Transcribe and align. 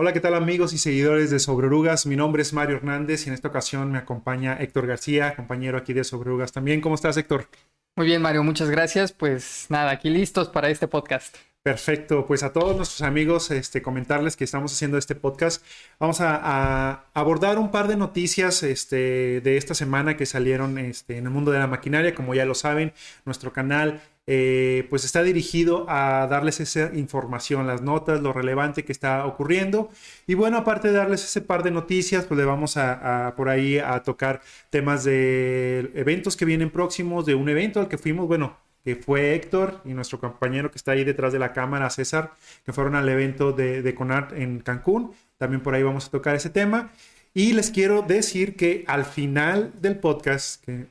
Hola, 0.00 0.12
¿qué 0.12 0.20
tal 0.20 0.34
amigos 0.34 0.72
y 0.74 0.78
seguidores 0.78 1.28
de 1.28 1.40
Sobrerugas? 1.40 2.06
Mi 2.06 2.14
nombre 2.14 2.40
es 2.42 2.52
Mario 2.52 2.76
Hernández 2.76 3.26
y 3.26 3.30
en 3.30 3.34
esta 3.34 3.48
ocasión 3.48 3.90
me 3.90 3.98
acompaña 3.98 4.56
Héctor 4.60 4.86
García, 4.86 5.34
compañero 5.34 5.76
aquí 5.76 5.92
de 5.92 6.04
Sobrerugas 6.04 6.52
también. 6.52 6.80
¿Cómo 6.80 6.94
estás, 6.94 7.16
Héctor? 7.16 7.48
Muy 7.96 8.06
bien, 8.06 8.22
Mario, 8.22 8.44
muchas 8.44 8.70
gracias. 8.70 9.10
Pues 9.10 9.66
nada, 9.70 9.90
aquí 9.90 10.08
listos 10.08 10.50
para 10.50 10.70
este 10.70 10.86
podcast. 10.86 11.36
Perfecto, 11.64 12.28
pues 12.28 12.44
a 12.44 12.52
todos 12.52 12.76
nuestros 12.76 13.02
amigos, 13.02 13.50
este, 13.50 13.82
comentarles 13.82 14.36
que 14.36 14.44
estamos 14.44 14.72
haciendo 14.72 14.98
este 14.98 15.16
podcast. 15.16 15.64
Vamos 15.98 16.20
a, 16.20 17.06
abordar 17.12 17.58
un 17.58 17.72
par 17.72 17.88
de 17.88 17.96
noticias 17.96 18.62
este, 18.62 19.40
de 19.40 19.56
esta 19.56 19.74
semana 19.74 20.16
que 20.16 20.26
salieron 20.26 20.78
este, 20.78 21.18
en 21.18 21.24
el 21.24 21.32
mundo 21.32 21.50
de 21.50 21.58
la 21.58 21.66
maquinaria. 21.66 22.14
Como 22.14 22.36
ya 22.36 22.44
lo 22.44 22.54
saben, 22.54 22.92
nuestro 23.24 23.52
canal 23.52 24.00
eh, 24.30 24.86
pues 24.90 25.06
está 25.06 25.22
dirigido 25.22 25.86
a 25.88 26.26
darles 26.26 26.60
esa 26.60 26.90
información, 26.94 27.66
las 27.66 27.80
notas, 27.80 28.20
lo 28.20 28.34
relevante 28.34 28.84
que 28.84 28.92
está 28.92 29.24
ocurriendo. 29.24 29.88
Y 30.26 30.34
bueno, 30.34 30.58
aparte 30.58 30.88
de 30.88 30.98
darles 30.98 31.24
ese 31.24 31.40
par 31.40 31.62
de 31.62 31.70
noticias, 31.70 32.26
pues 32.26 32.36
le 32.36 32.44
vamos 32.44 32.76
a, 32.76 33.32
por 33.38 33.48
ahí 33.48 33.78
a 33.78 34.02
tocar 34.02 34.42
temas 34.68 35.04
de 35.04 35.90
eventos 35.94 36.36
que 36.36 36.44
vienen 36.44 36.68
próximos, 36.68 37.24
de 37.24 37.34
un 37.34 37.48
evento 37.48 37.80
al 37.80 37.88
que 37.88 37.96
fuimos, 37.96 38.28
bueno, 38.28 38.58
que 38.84 38.96
fue 38.96 39.34
Héctor 39.34 39.80
y 39.86 39.94
nuestro 39.94 40.20
compañero 40.20 40.70
que 40.70 40.76
está 40.76 40.92
ahí 40.92 41.04
detrás 41.04 41.32
de 41.32 41.38
la 41.38 41.54
cámara, 41.54 41.88
César, 41.88 42.34
que 42.66 42.74
fueron 42.74 42.96
al 42.96 43.08
evento 43.08 43.52
de, 43.52 43.80
de 43.80 43.94
Conart 43.94 44.32
en 44.34 44.60
Cancún. 44.60 45.12
También 45.38 45.62
por 45.62 45.74
ahí 45.74 45.82
vamos 45.82 46.06
a 46.06 46.10
tocar 46.10 46.34
ese 46.36 46.50
tema. 46.50 46.90
Y 47.32 47.54
les 47.54 47.70
quiero 47.70 48.02
decir 48.02 48.56
que 48.56 48.84
al 48.88 49.06
final 49.06 49.72
del 49.80 49.98
podcast, 49.98 50.62
que 50.62 50.88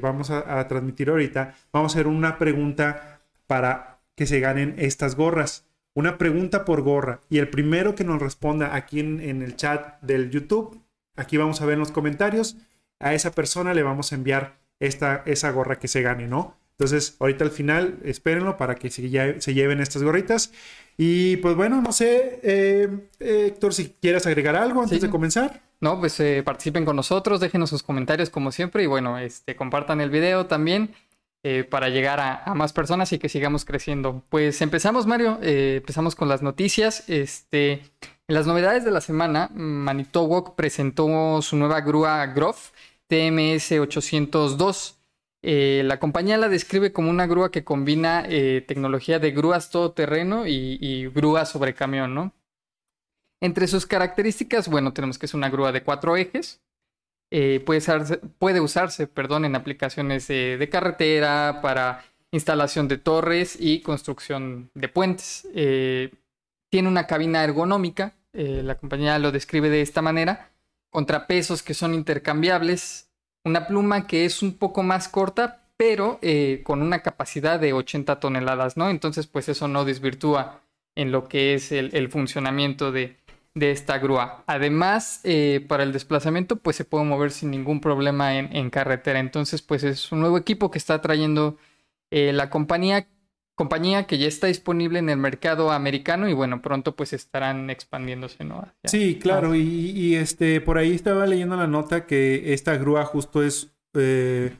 vamos 0.00 0.30
a, 0.30 0.66
transmitir 0.68 1.10
ahorita, 1.10 1.54
vamos 1.72 1.92
a 1.92 1.98
hacer 1.98 2.06
una 2.06 2.38
pregunta 2.38 3.20
para 3.46 4.00
que 4.14 4.26
se 4.26 4.40
ganen 4.40 4.74
estas 4.78 5.16
gorras. 5.16 5.66
Una 5.94 6.18
pregunta 6.18 6.64
por 6.64 6.82
gorra. 6.82 7.20
Y 7.28 7.38
el 7.38 7.48
primero 7.48 7.94
que 7.94 8.04
nos 8.04 8.20
responda 8.20 8.74
aquí 8.74 9.00
en, 9.00 9.42
el 9.42 9.56
chat 9.56 10.00
del 10.02 10.30
YouTube, 10.30 10.80
aquí 11.16 11.36
vamos 11.36 11.60
a 11.60 11.66
ver 11.66 11.74
en 11.74 11.80
los 11.80 11.92
comentarios, 11.92 12.56
a 12.98 13.14
esa 13.14 13.30
persona 13.32 13.74
le 13.74 13.82
vamos 13.82 14.12
a 14.12 14.16
enviar 14.16 14.56
esta, 14.80 15.22
esa 15.26 15.50
gorra 15.50 15.78
que 15.78 15.88
se 15.88 16.02
gane, 16.02 16.26
¿no? 16.26 16.56
Entonces, 16.72 17.16
ahorita 17.20 17.44
al 17.44 17.52
final, 17.52 17.98
espérenlo 18.04 18.56
para 18.56 18.74
que 18.74 18.90
se, 18.90 19.40
se 19.40 19.54
lleven 19.54 19.80
estas 19.80 20.02
gorritas. 20.02 20.52
Y 20.96 21.36
pues 21.38 21.54
bueno, 21.54 21.80
no 21.80 21.92
sé, 21.92 22.40
eh, 22.42 22.88
Héctor, 23.20 23.74
si 23.74 23.94
quieres 24.00 24.26
agregar 24.26 24.56
algo 24.56 24.82
antes 24.82 25.00
de 25.00 25.10
comenzar. 25.10 25.62
No, 25.84 26.00
pues 26.00 26.18
eh, 26.18 26.42
participen 26.42 26.86
con 26.86 26.96
nosotros, 26.96 27.40
déjenos 27.40 27.68
sus 27.68 27.82
comentarios 27.82 28.30
como 28.30 28.52
siempre 28.52 28.82
y 28.82 28.86
bueno, 28.86 29.18
este, 29.18 29.54
compartan 29.54 30.00
el 30.00 30.08
video 30.08 30.46
también 30.46 30.94
eh, 31.42 31.62
para 31.62 31.90
llegar 31.90 32.20
a, 32.20 32.54
más 32.54 32.72
personas 32.72 33.12
y 33.12 33.18
que 33.18 33.28
sigamos 33.28 33.66
creciendo. 33.66 34.22
Pues 34.30 34.62
empezamos, 34.62 35.06
Mario, 35.06 35.38
eh, 35.42 35.74
empezamos 35.80 36.14
con 36.14 36.30
las 36.30 36.40
noticias. 36.40 37.06
Este, 37.10 37.72
en 37.72 38.34
las 38.34 38.46
novedades 38.46 38.86
de 38.86 38.92
la 38.92 39.02
semana, 39.02 39.50
Manitowoc 39.52 40.54
presentó 40.54 41.42
su 41.42 41.54
nueva 41.56 41.82
grúa 41.82 42.24
Groff 42.28 42.70
TMS 43.06 43.72
802. 43.72 44.98
la 45.42 46.00
compañía 46.00 46.38
la 46.38 46.48
describe 46.48 46.94
como 46.94 47.10
una 47.10 47.26
grúa 47.26 47.50
que 47.50 47.62
combina 47.62 48.26
tecnología 48.66 49.18
de 49.18 49.32
grúas 49.32 49.68
todoterreno 49.68 50.46
y, 50.46 50.78
y 50.80 51.08
grúas 51.08 51.50
sobre 51.50 51.74
camión, 51.74 52.14
¿no? 52.14 52.32
Entre 53.44 53.66
sus 53.66 53.84
características, 53.84 54.68
bueno, 54.68 54.94
tenemos 54.94 55.18
que 55.18 55.26
es 55.26 55.34
una 55.34 55.50
grúa 55.50 55.70
de 55.70 55.82
cuatro 55.82 56.16
ejes. 56.16 56.62
Eh, 57.30 57.62
puede, 57.62 58.60
usarse, 58.62 59.06
perdón, 59.06 59.44
en 59.44 59.54
aplicaciones 59.54 60.28
de 60.28 60.68
carretera, 60.72 61.60
para 61.60 62.06
instalación 62.32 62.88
de 62.88 62.96
torres 62.96 63.58
y 63.60 63.82
construcción 63.82 64.70
de 64.72 64.88
puentes. 64.88 65.46
Eh, 65.54 66.10
tiene 66.70 66.88
una 66.88 67.06
cabina 67.06 67.44
ergonómica, 67.44 68.14
eh, 68.32 68.62
la 68.64 68.76
compañía 68.76 69.18
lo 69.18 69.30
describe 69.30 69.68
de 69.68 69.82
esta 69.82 70.00
manera, 70.00 70.48
contrapesos 70.88 71.62
que 71.62 71.74
son 71.74 71.92
intercambiables, 71.92 73.10
una 73.44 73.66
pluma 73.66 74.06
que 74.06 74.24
es 74.24 74.40
un 74.40 74.54
poco 74.54 74.82
más 74.82 75.06
corta, 75.06 75.68
pero 75.76 76.18
con 76.62 76.80
una 76.80 77.02
capacidad 77.02 77.60
de 77.60 77.74
80 77.74 78.20
toneladas, 78.20 78.78
¿no? 78.78 78.88
Entonces, 78.88 79.26
pues 79.26 79.50
eso 79.50 79.68
no 79.68 79.84
desvirtúa 79.84 80.62
en 80.94 81.12
lo 81.12 81.28
que 81.28 81.52
es 81.52 81.72
el 81.72 82.08
funcionamiento 82.08 82.90
de, 82.90 83.18
de 83.54 83.70
esta 83.70 83.98
grúa. 83.98 84.42
Además, 84.46 85.20
eh, 85.22 85.64
para 85.68 85.84
el 85.84 85.92
desplazamiento, 85.92 86.56
pues 86.56 86.76
se 86.76 86.84
puede 86.84 87.04
mover 87.04 87.30
sin 87.30 87.50
ningún 87.50 87.80
problema 87.80 88.36
en, 88.36 88.70
carretera. 88.70 89.20
Entonces, 89.20 89.62
pues 89.62 89.84
es 89.84 90.10
un 90.10 90.20
nuevo 90.20 90.36
equipo 90.36 90.70
que 90.70 90.78
está 90.78 91.00
trayendo 91.00 91.56
eh, 92.10 92.32
la 92.32 92.50
compañía, 92.50 93.06
compañía 93.54 94.06
que 94.06 94.18
ya 94.18 94.26
está 94.26 94.48
disponible 94.48 94.98
en 94.98 95.08
el 95.08 95.18
mercado 95.18 95.70
americano 95.70 96.28
y 96.28 96.32
bueno, 96.32 96.60
pronto 96.62 96.96
pues 96.96 97.12
estarán 97.12 97.70
expandiéndose, 97.70 98.44
¿no? 98.44 98.66
sí, 98.84 99.18
claro. 99.20 99.54
Y, 99.54 100.16
este, 100.16 100.60
por 100.60 100.76
ahí 100.76 100.92
estaba 100.92 101.26
leyendo 101.26 101.56
la 101.56 101.68
nota 101.68 102.06
que 102.06 102.52
esta 102.52 102.76
grúa 102.76 103.04
justo 103.04 103.42
es, 103.42 103.72
eh, 103.94 104.56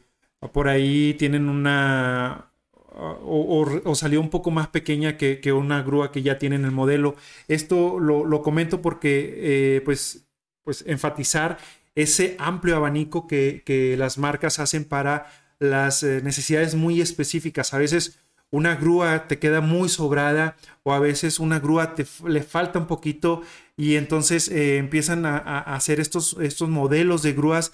por 0.53 0.69
ahí 0.69 1.15
tienen 1.15 1.49
una 1.49 2.54
o, 2.97 3.95
salió 3.95 4.21
un 4.21 4.31
poco 4.31 4.51
más 4.51 4.69
pequeña 4.69 5.17
que, 5.17 5.53
una 5.53 5.83
grúa 5.83 6.13
que 6.13 6.23
ya 6.23 6.39
tiene 6.39 6.57
en 6.57 6.65
el 6.65 6.71
modelo. 6.71 7.17
Esto 7.49 7.99
lo, 7.99 8.43
comento 8.43 8.83
porque, 8.83 9.77
eh, 9.77 9.81
pues, 9.85 10.27
pues, 10.63 10.85
enfatizar 10.87 11.59
ese 11.95 12.37
amplio 12.39 12.77
abanico 12.77 13.27
que, 13.27 13.95
las 13.99 14.19
marcas 14.19 14.59
hacen 14.59 14.85
para 14.85 15.27
las 15.59 16.03
eh, 16.03 16.21
necesidades 16.23 16.75
muy 16.75 17.01
específicas. 17.01 17.75
A 17.75 17.79
veces 17.79 18.19
una 18.51 18.77
grúa 18.77 19.27
te 19.27 19.39
queda 19.39 19.61
muy 19.61 19.89
sobrada 19.89 20.57
o 20.85 20.93
a 20.93 21.01
veces 21.01 21.41
una 21.41 21.59
grúa 21.59 21.95
te, 21.95 22.07
le 22.27 22.43
falta 22.43 22.79
un 22.79 22.87
poquito 22.87 23.43
y 23.77 23.97
entonces 23.97 24.49
eh, 24.49 24.77
empiezan 24.79 25.27
a, 25.27 25.59
hacer 25.61 25.99
estos, 25.99 26.37
estos 26.41 26.69
modelos 26.69 27.23
de 27.23 27.33
grúas 27.33 27.73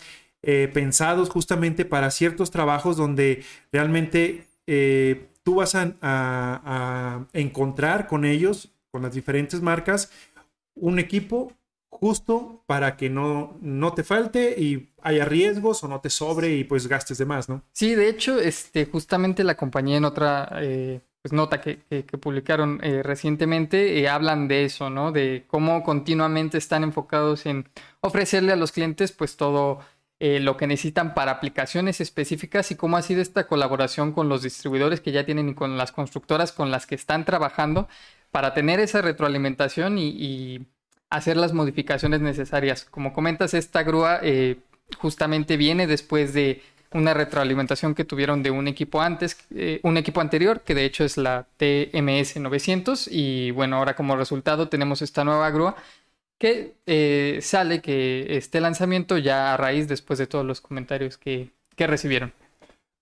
pensados 0.73 1.29
justamente 1.29 1.85
para 1.85 2.11
ciertos 2.11 2.51
trabajos 2.51 2.97
donde 2.97 3.45
realmente 3.73 4.47
eh, 4.73 5.31
tú 5.43 5.57
vas 5.57 5.75
a, 5.75 7.27
encontrar 7.33 8.07
con 8.07 8.25
ellos, 8.25 8.71
con 8.93 9.03
las 9.03 9.13
diferentes 9.13 9.61
marcas, 9.61 10.13
un 10.77 11.01
equipo 11.01 11.53
justo 11.89 12.63
para 12.67 12.97
que 12.97 13.11
no, 13.11 13.59
no 13.61 13.93
te 13.95 14.05
falte 14.05 14.55
y 14.57 14.93
haya 15.03 15.25
riesgos 15.25 15.83
o 15.83 15.89
no 15.89 16.01
te 16.01 16.09
sobre 16.09 16.55
y 16.55 16.63
pues 16.63 16.87
gastes 16.87 17.19
de 17.19 17.25
más, 17.25 17.49
¿no? 17.49 17.65
Sí, 17.73 17.97
de 17.97 18.09
hecho, 18.09 18.39
este, 18.39 18.87
justamente 18.87 19.43
la 19.43 19.57
compañía 19.57 19.97
en 19.97 20.05
otra 20.05 20.49
eh, 20.61 21.01
pues, 21.21 21.33
nota 21.33 21.61
que, 21.61 21.79
publicaron 22.21 22.79
eh, 22.85 23.03
recientemente 23.03 24.09
hablan 24.09 24.47
de 24.47 24.65
eso, 24.65 24.89
¿no? 24.89 25.11
De 25.11 25.47
cómo 25.49 25.83
continuamente 25.83 26.59
están 26.59 26.85
enfocados 26.85 27.45
en 27.45 27.69
ofrecerle 28.01 28.53
a 28.53 28.57
los 28.57 28.71
clientes 28.71 29.11
pues 29.11 29.37
todo 29.37 29.81
eh, 30.23 30.39
lo 30.39 30.59
que 30.59 30.67
necesitan 30.67 31.15
para 31.15 31.33
aplicaciones 31.33 32.03
específicas 32.03 32.71
y 32.71 32.77
cómo 32.77 32.99
ha 32.99 33.03
sido 33.03 33.23
esta 33.23 33.47
colaboración 33.47 34.13
con 34.13 34.29
los 34.29 34.43
distribuidores 34.43 35.01
que 35.01 35.13
ya 35.13 35.25
tienen 35.25 35.49
y 35.49 35.55
con 35.55 35.79
las 35.79 35.93
constructoras 35.93 36.53
con 36.53 36.71
las 36.71 36.87
que 36.87 36.95
están 36.95 37.25
trabajando 37.25 37.89
para 38.31 38.53
tener 38.53 38.81
esa 38.81 39.01
retroalimentación 39.01 39.97
y, 39.99 40.67
hacer 41.09 41.37
las 41.37 41.53
modificaciones 41.53 42.21
necesarias. 42.21 42.85
Como 42.85 43.13
comentas, 43.13 43.53
esta 43.55 43.83
grúa 43.83 44.21
eh, 44.23 44.59
justamente 44.99 45.57
viene 45.57 45.89
después 45.89 46.33
de 46.35 46.63
una 46.93 47.15
retroalimentación 47.15 47.97
que 47.97 48.05
tuvieron 48.05 48.43
de 48.43 48.51
un 48.53 48.69
equipo 48.69 49.01
antes, 49.01 49.37
eh, 49.55 49.81
un 49.83 49.97
equipo 49.97 50.21
anterior, 50.21 50.61
que 50.61 50.75
de 50.75 50.85
hecho 50.85 51.03
es 51.03 51.17
la 51.17 51.47
TMS 51.57 52.37
900, 52.37 53.09
y 53.11 53.51
bueno, 53.53 53.77
ahora 53.77 53.97
como 53.97 54.17
resultado 54.17 54.69
tenemos 54.69 55.03
esta 55.03 55.25
nueva 55.25 55.51
grúa 55.51 55.77
que 56.41 56.73
eh, 56.87 57.39
sale 57.43 57.83
que 57.83 58.39
este 58.39 58.63
lanzamiento 58.63 59.19
ya 59.19 59.53
a 59.53 59.59
raíz 59.59 59.87
después 59.89 60.19
de 60.19 60.27
todos 60.27 60.45
los 60.45 60.63
comentarios 60.63 61.19
que, 61.19 61.51
recibieron. 61.77 62.35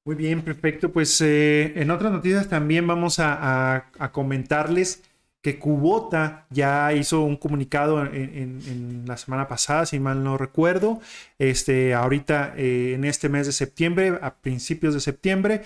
Muy 0.04 0.14
bien, 0.14 0.42
perfecto. 0.42 0.92
Pues 0.92 1.20
eh, 1.20 1.72
en 1.74 1.90
otras 1.90 2.12
noticias 2.12 2.48
también 2.48 2.86
vamos 2.86 3.16
a, 3.18 3.90
comentarles 4.12 5.02
que 5.42 5.58
Kubota 5.58 6.46
ya 6.50 6.92
hizo 6.92 7.22
un 7.22 7.36
comunicado 7.36 8.04
en, 8.04 9.02
la 9.04 9.16
semana 9.16 9.48
pasada, 9.48 9.84
si 9.86 9.98
mal 9.98 10.22
no 10.22 10.38
recuerdo, 10.38 11.00
este, 11.40 11.92
ahorita 11.94 12.54
eh, 12.56 12.94
en 12.94 13.04
este 13.04 13.28
mes 13.28 13.46
de 13.46 13.52
septiembre, 13.52 14.18
a 14.22 14.34
principios 14.36 14.94
de 14.94 15.00
septiembre, 15.00 15.62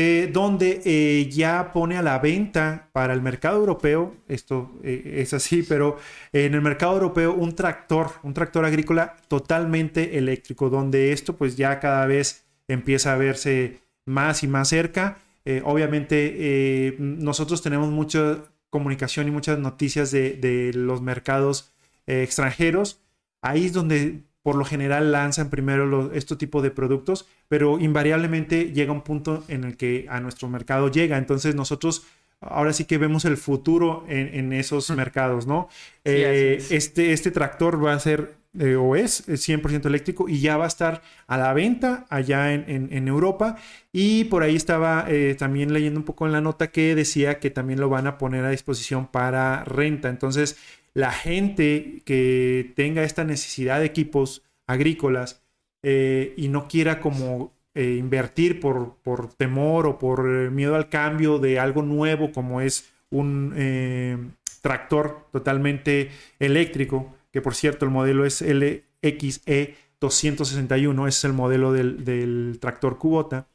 eh, 0.00 0.30
donde 0.32 0.80
eh, 0.84 1.28
ya 1.28 1.72
pone 1.72 1.96
a 1.96 2.02
la 2.02 2.20
venta 2.20 2.88
para 2.92 3.12
el 3.12 3.20
mercado 3.20 3.56
europeo, 3.56 4.14
esto 4.28 4.70
eh, 4.84 5.16
es 5.16 5.34
así, 5.34 5.64
pero 5.64 5.96
en 6.32 6.54
el 6.54 6.62
mercado 6.62 6.92
europeo 6.92 7.34
un 7.34 7.56
tractor, 7.56 8.12
un 8.22 8.32
tractor 8.32 8.64
agrícola 8.64 9.16
totalmente 9.26 10.16
eléctrico, 10.16 10.70
donde 10.70 11.10
esto 11.10 11.36
pues 11.36 11.56
ya 11.56 11.80
cada 11.80 12.06
vez 12.06 12.46
empieza 12.68 13.12
a 13.12 13.16
verse 13.16 13.80
más 14.06 14.44
y 14.44 14.46
más 14.46 14.68
cerca. 14.68 15.18
obviamente 15.64 16.94
nosotros 17.00 17.60
tenemos 17.60 17.90
mucha 17.90 18.44
comunicación 18.70 19.26
y 19.26 19.32
muchas 19.32 19.58
noticias 19.58 20.12
de, 20.12 20.34
de 20.34 20.72
los 20.74 21.02
mercados 21.02 21.72
extranjeros. 22.06 23.00
Ahí 23.42 23.66
es 23.66 23.72
donde 23.72 24.27
por 24.48 24.56
lo 24.56 24.64
general 24.64 25.12
lanzan 25.12 25.50
primero 25.50 26.10
este 26.14 26.34
tipo 26.34 26.62
de 26.62 26.70
productos, 26.70 27.26
pero 27.48 27.78
invariablemente 27.78 28.72
llega 28.72 28.92
un 28.92 29.02
punto 29.02 29.44
en 29.48 29.62
el 29.62 29.76
que 29.76 30.06
a 30.08 30.20
nuestro 30.20 30.48
mercado 30.48 30.90
llega. 30.90 31.18
Entonces 31.18 31.54
nosotros 31.54 32.06
ahora 32.40 32.72
sí 32.72 32.86
que 32.86 32.96
vemos 32.96 33.26
el 33.26 33.36
futuro 33.36 34.06
en, 34.08 34.54
esos 34.54 34.88
mercados, 34.88 35.46
¿no? 35.46 35.68
Eh, 36.02 36.64
este, 36.70 37.12
este 37.12 37.30
tractor 37.30 37.84
va 37.84 37.92
a 37.92 38.00
ser 38.00 38.38
eh, 38.58 38.76
o 38.76 38.96
es 38.96 39.28
100% 39.28 39.84
eléctrico 39.84 40.26
y 40.26 40.40
ya 40.40 40.56
va 40.56 40.64
a 40.64 40.68
estar 40.68 41.02
a 41.26 41.36
la 41.36 41.52
venta 41.52 42.06
allá 42.08 42.54
en, 42.54 43.06
Europa. 43.06 43.56
Y 43.92 44.24
por 44.24 44.42
ahí 44.42 44.56
estaba 44.56 45.04
eh, 45.08 45.36
también 45.38 45.74
leyendo 45.74 46.00
un 46.00 46.04
poco 46.04 46.24
en 46.24 46.32
la 46.32 46.40
nota 46.40 46.68
que 46.68 46.94
decía 46.94 47.38
que 47.38 47.50
también 47.50 47.80
lo 47.80 47.90
van 47.90 48.06
a 48.06 48.16
poner 48.16 48.46
a 48.46 48.50
disposición 48.50 49.08
para 49.08 49.62
renta. 49.64 50.08
Entonces, 50.08 50.56
la 50.98 51.12
gente 51.12 52.02
que 52.04 52.72
tenga 52.74 53.04
esta 53.04 53.24
necesidad 53.24 53.80
de 53.80 53.86
equipos 53.86 54.42
agrícolas 54.66 55.42
y 55.82 56.48
no 56.48 56.66
quiera 56.68 57.00
como 57.00 57.52
eh, 57.78 57.94
invertir 57.96 58.58
por, 58.58 58.96
por, 59.04 59.32
temor 59.34 59.86
o 59.86 60.00
por 60.00 60.26
eh, 60.28 60.50
miedo 60.50 60.74
al 60.74 60.88
cambio 60.88 61.38
de 61.38 61.60
algo 61.60 61.82
nuevo 61.82 62.32
como 62.32 62.60
es 62.60 62.90
un 63.08 63.54
eh, 63.56 64.18
tractor 64.62 65.28
totalmente 65.30 66.10
eléctrico, 66.40 67.14
que 67.30 67.40
por 67.40 67.54
cierto 67.54 67.84
el 67.84 67.92
modelo 67.92 68.24
es 68.24 68.42
LXE 68.42 69.76
261, 70.00 71.06
es 71.06 71.22
el 71.22 71.32
modelo 71.34 71.72
del, 71.72 72.04
del 72.04 72.58
tractor 72.60 72.98
Kubota. 72.98 73.46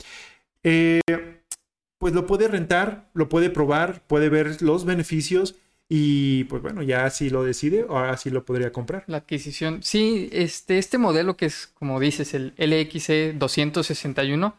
pues 0.61 2.13
lo 2.13 2.25
puede 2.25 2.47
rentar, 2.47 3.09
lo 3.13 3.27
puede 3.27 3.49
probar, 3.49 4.07
puede 4.07 4.29
ver 4.29 4.61
los 4.61 4.85
beneficios 4.85 5.55
y 5.89 6.45
pues 6.45 6.62
bueno, 6.62 6.81
ya 6.81 7.09
si 7.09 7.30
lo 7.30 7.44
decide, 7.44 7.85
ahora 7.88 8.18
sí 8.18 8.30
lo 8.30 8.45
podría 8.45 8.71
comprar. 8.71 9.03
La 9.07 9.18
adquisición. 9.18 9.83
Sí, 9.83 10.30
este, 10.31 10.77
este 10.77 10.97
modelo 10.97 11.38
que 11.38 11.45
es, 11.45 11.68
como 11.68 12.00
dices, 12.00 12.33
el 12.33 12.53
LXE 12.57 13.33
261, 13.33 14.56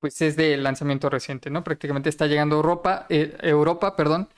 pues 0.00 0.20
es 0.22 0.36
de 0.36 0.56
lanzamiento 0.56 1.10
reciente, 1.10 1.50
¿no? 1.50 1.64
Prácticamente 1.64 2.08
está 2.08 2.26
llegando 2.26 2.56
a 2.56 2.58
Europa, 2.58 3.06
eh, 3.08 3.36
Europa, 3.42 3.96
perdón. 3.96 4.28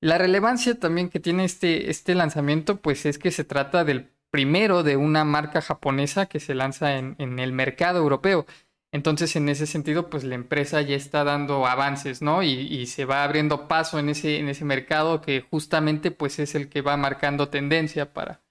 La 0.00 0.18
relevancia 0.18 0.78
también 0.78 1.08
que 1.08 1.20
tiene 1.20 1.44
este, 1.44 1.90
este 1.90 2.14
lanzamiento, 2.14 2.76
pues 2.80 3.06
es 3.06 3.18
que 3.18 3.30
se 3.30 3.44
trata 3.44 3.84
del 3.84 4.10
primero 4.30 4.82
de 4.82 4.96
una 4.96 5.24
marca 5.24 5.62
japonesa 5.62 6.26
que 6.26 6.40
se 6.40 6.54
lanza 6.54 6.96
en, 6.98 7.16
en 7.18 7.38
el 7.38 7.52
mercado 7.52 7.98
europeo. 8.00 8.46
Entonces, 8.92 9.36
en 9.36 9.48
ese 9.48 9.66
sentido, 9.66 10.08
pues 10.08 10.24
la 10.24 10.34
empresa 10.36 10.80
ya 10.80 10.96
está 10.96 11.24
dando 11.24 11.66
avances, 11.66 12.22
¿no? 12.22 12.42
Y, 12.42 12.86
se 12.86 13.04
va 13.04 13.24
abriendo 13.24 13.68
paso 13.68 13.98
en 13.98 14.08
ese, 14.08 14.38
en 14.38 14.48
ese 14.48 14.64
mercado 14.64 15.20
que 15.20 15.42
justamente 15.42 16.10
pues 16.10 16.38
es 16.38 16.54
el 16.54 16.68
que 16.68 16.82
va 16.82 16.96
marcando 16.96 17.48
tendencia 17.48 18.12
para, 18.12 18.42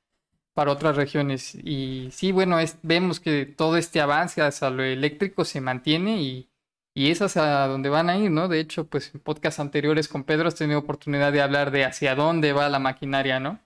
para 0.54 0.72
otras 0.72 0.98
regiones. 0.98 1.56
Y 1.56 2.10
sí, 2.12 2.32
bueno, 2.32 2.58
vemos 2.84 3.20
que 3.20 3.46
todo 3.46 3.78
este 3.78 4.02
avance 4.02 4.42
hacia 4.42 4.70
lo 4.70 4.84
eléctrico 4.84 5.46
se 5.46 5.62
mantiene 5.62 6.22
y, 6.22 6.50
y 6.94 7.12
es 7.12 7.22
hacia 7.22 7.68
donde 7.68 7.90
van 7.90 8.10
a 8.10 8.18
ir, 8.18 8.32
¿no? 8.32 8.48
De 8.48 8.60
hecho, 8.60 8.88
pues 8.88 9.14
en 9.14 9.22
podcasts 9.22 9.60
anteriores 9.60 10.08
con 10.08 10.24
Pedro 10.26 10.48
has 10.48 10.56
tenido 10.56 10.80
oportunidad 10.80 11.32
de 11.34 11.42
hablar 11.42 11.72
de 11.72 11.86
hacia 11.86 12.16
dónde 12.16 12.54
va 12.54 12.70
la 12.70 12.80
maquinaria, 12.80 13.40
¿no? 13.40 13.60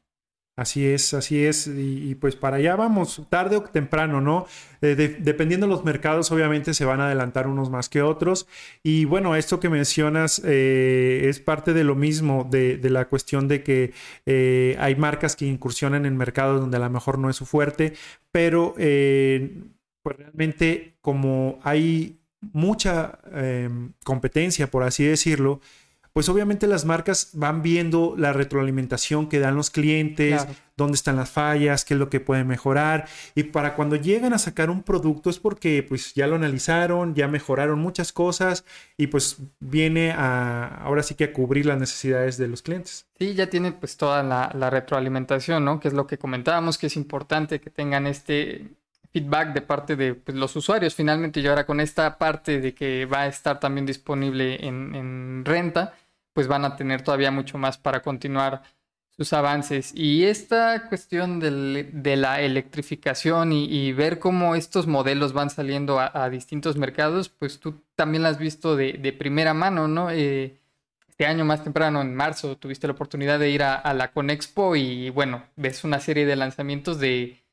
Así 0.60 0.86
es, 0.86 1.14
así 1.14 1.46
es. 1.46 1.68
Y, 1.68 2.16
pues 2.16 2.36
para 2.36 2.58
allá 2.58 2.76
vamos, 2.76 3.26
tarde 3.30 3.56
o 3.56 3.64
temprano, 3.64 4.20
¿no? 4.20 4.46
Eh, 4.82 5.18
dependiendo 5.20 5.68
de 5.68 5.72
los 5.72 5.86
mercados, 5.86 6.34
obviamente 6.34 6.74
se 6.74 6.84
van 6.84 7.00
a 7.00 7.06
adelantar 7.06 7.48
unos 7.48 7.70
más 7.70 7.88
que 7.88 8.02
otros. 8.02 8.46
Y 8.84 9.06
bueno, 9.06 9.38
esto 9.38 9.62
que 9.62 9.70
mencionas 9.70 10.42
eh, 10.44 11.28
es 11.30 11.40
parte 11.40 11.72
de 11.74 11.86
lo 11.86 11.96
mismo, 11.96 12.46
de, 12.52 12.78
la 12.90 13.06
cuestión 13.06 13.48
de 13.48 13.64
que 13.64 13.94
eh, 14.26 14.76
hay 14.80 14.98
marcas 14.98 15.38
que 15.38 15.46
incursionan 15.46 16.06
en 16.06 16.18
mercados 16.18 16.60
donde 16.60 16.76
a 16.76 16.82
lo 16.82 16.90
mejor 16.90 17.20
no 17.20 17.30
es 17.30 17.38
su 17.38 17.46
fuerte, 17.46 17.94
pero 18.30 18.74
pues 18.76 20.18
realmente 20.18 20.98
como 21.00 21.60
hay 21.64 22.20
mucha 22.42 23.20
competencia, 24.04 24.70
por 24.70 24.84
así 24.84 25.06
decirlo, 25.06 25.62
pues 26.20 26.28
obviamente 26.28 26.68
las 26.68 26.84
marcas 26.84 27.30
van 27.32 27.62
viendo 27.62 28.14
la 28.18 28.34
retroalimentación 28.34 29.30
que 29.30 29.40
dan 29.40 29.56
los 29.56 29.70
clientes, 29.70 30.46
dónde 30.76 30.96
están 30.96 31.16
las 31.16 31.30
fallas, 31.30 31.86
qué 31.86 31.94
es 31.94 31.98
lo 31.98 32.10
que 32.10 32.20
pueden 32.20 32.46
mejorar. 32.46 33.08
Y 33.36 33.44
para 33.44 33.74
cuando 33.74 33.96
llegan 33.96 34.34
a 34.34 34.38
sacar 34.38 34.70
un 34.70 34.84
producto 34.84 35.30
es 35.30 35.40
porque 35.40 35.82
pues 35.82 36.14
ya 36.16 36.28
lo 36.28 36.36
analizaron, 36.36 37.16
ya 37.16 37.30
mejoraron 37.30 37.80
muchas 37.80 38.12
cosas 38.12 38.66
y 38.98 39.08
pues 39.08 39.38
viene 39.62 40.12
a 40.12 40.82
ahora 40.84 41.04
sí 41.04 41.16
que 41.16 41.24
a 41.24 41.32
cubrir 41.32 41.66
las 41.66 41.80
necesidades 41.80 42.36
de 42.36 42.50
los 42.50 42.64
clientes. 42.64 43.08
Sí, 43.18 43.34
ya 43.34 43.50
tiene 43.50 43.72
pues 43.72 43.96
toda 43.96 44.22
la, 44.22 44.70
retroalimentación, 44.70 45.64
¿no? 45.64 45.80
Que 45.80 45.88
es 45.88 45.94
lo 45.94 46.06
que 46.06 46.18
comentábamos, 46.18 46.78
que 46.78 46.88
es 46.88 46.98
importante 46.98 47.62
que 47.62 47.70
tengan 47.70 48.08
este 48.08 48.66
feedback 49.14 49.54
de 49.54 49.62
parte 49.62 49.96
de 49.96 50.16
pues, 50.16 50.38
los 50.38 50.54
usuarios 50.54 50.94
finalmente 50.94 51.40
y 51.40 51.48
ahora 51.48 51.66
con 51.66 51.80
esta 51.80 52.18
parte 52.18 52.60
de 52.60 52.74
que 52.74 53.06
va 53.06 53.22
a 53.22 53.28
estar 53.28 53.58
también 53.58 53.86
disponible 53.86 54.68
en, 54.68 54.94
en 54.94 55.46
renta 55.46 55.94
pues 56.40 56.48
van 56.48 56.64
a 56.64 56.78
tener 56.78 57.02
todavía 57.02 57.32
mucho 57.32 57.58
más 57.58 57.78
para 57.78 58.02
continuar 58.02 58.64
sus 59.10 59.34
avances. 59.34 59.92
Y 59.94 60.24
esta 60.24 60.88
cuestión 60.88 61.42
de 61.42 62.16
la 62.16 62.40
electrificación 62.40 63.52
y, 63.52 63.92
ver 63.92 64.20
cómo 64.20 64.56
estos 64.56 64.88
modelos 64.88 65.34
van 65.34 65.50
saliendo 65.50 66.00
a, 66.00 66.30
distintos 66.30 66.78
mercados, 66.78 67.28
pues 67.28 67.60
tú 67.60 67.84
también 67.94 68.24
la 68.24 68.30
has 68.30 68.38
visto 68.38 68.78
de, 68.78 69.14
primera 69.20 69.54
mano, 69.54 69.90
¿no? 69.90 70.12
Eh, 70.12 70.58
este 71.10 71.26
año 71.26 71.44
más 71.44 71.62
temprano, 71.62 72.00
en 72.00 72.16
marzo, 72.16 72.56
tuviste 72.56 72.88
la 72.88 72.94
oportunidad 72.94 73.38
de 73.38 73.50
ir 73.50 73.62
a, 73.62 73.94
la 73.94 74.14
Conexpo 74.14 74.78
y 74.78 75.10
bueno, 75.10 75.44
ves 75.58 75.84
una 75.84 76.00
serie 76.00 76.26
de 76.26 76.38
lanzamientos 76.38 77.00
de, 77.02 77.44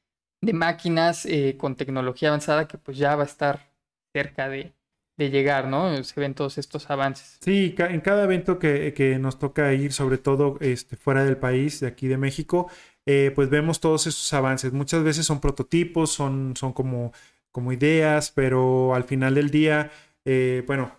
máquinas 0.43 1.27
eh, 1.27 1.57
con 1.59 1.75
tecnología 1.75 2.29
avanzada 2.29 2.69
que 2.69 2.79
pues 2.79 2.99
ya 2.99 3.17
va 3.17 3.25
a 3.25 3.27
estar 3.27 3.67
cerca 4.13 4.49
de, 4.49 4.76
de 5.17 5.31
llegar, 5.31 5.69
¿no? 5.69 6.03
Se 6.05 6.21
ven 6.21 6.35
todos 6.35 6.59
estos 6.59 6.91
avances. 6.91 7.39
Sí, 7.41 7.75
en 7.79 8.01
cada 8.01 8.25
evento 8.25 8.59
que, 8.59 9.17
nos 9.21 9.39
toca 9.39 9.73
ir, 9.73 9.93
sobre 9.93 10.19
todo 10.19 10.59
este, 10.61 10.97
fuera 10.97 11.25
del 11.25 11.39
país, 11.39 11.81
de 11.81 11.87
aquí 11.87 12.07
de 12.07 12.19
México, 12.19 12.71
eh, 13.07 13.33
pues 13.35 13.49
vemos 13.49 13.81
todos 13.81 14.07
esos 14.07 14.33
avances. 14.35 14.73
Muchas 14.73 15.03
veces 15.03 15.25
son 15.25 15.41
prototipos, 15.41 16.13
son, 16.13 16.55
son 16.57 16.73
como, 16.73 17.13
como 17.51 17.73
ideas, 17.73 18.31
pero 18.31 18.95
al 18.95 19.05
final 19.05 19.35
del 19.35 19.51
día, 19.51 19.91
eh, 20.25 20.63
bueno, 20.67 20.93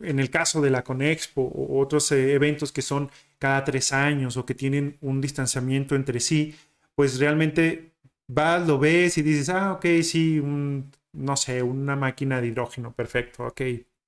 en 0.00 0.20
el 0.20 0.30
caso 0.30 0.60
de 0.60 0.70
la 0.70 0.84
Conexpo 0.84 1.42
o 1.42 1.80
otros 1.80 2.12
eh, 2.12 2.34
eventos 2.34 2.72
que 2.72 2.82
son 2.82 3.10
cada 3.38 3.64
tres 3.64 3.92
años 3.92 4.36
o 4.36 4.46
que 4.46 4.54
tienen 4.54 4.96
un 5.00 5.20
distanciamiento 5.20 5.96
entre 5.96 6.20
sí, 6.20 6.54
pues 6.94 7.18
realmente 7.18 7.92
vas, 8.28 8.66
lo 8.66 8.78
ves 8.78 9.18
y 9.18 9.22
dices, 9.22 9.48
ah, 9.48 9.72
ok, 9.72 9.86
sí, 10.02 10.38
un 10.38 10.90
no 11.12 11.36
sé, 11.36 11.62
una 11.62 11.96
máquina 11.96 12.40
de 12.40 12.48
hidrógeno, 12.48 12.92
perfecto, 12.92 13.46
ok. 13.46 13.60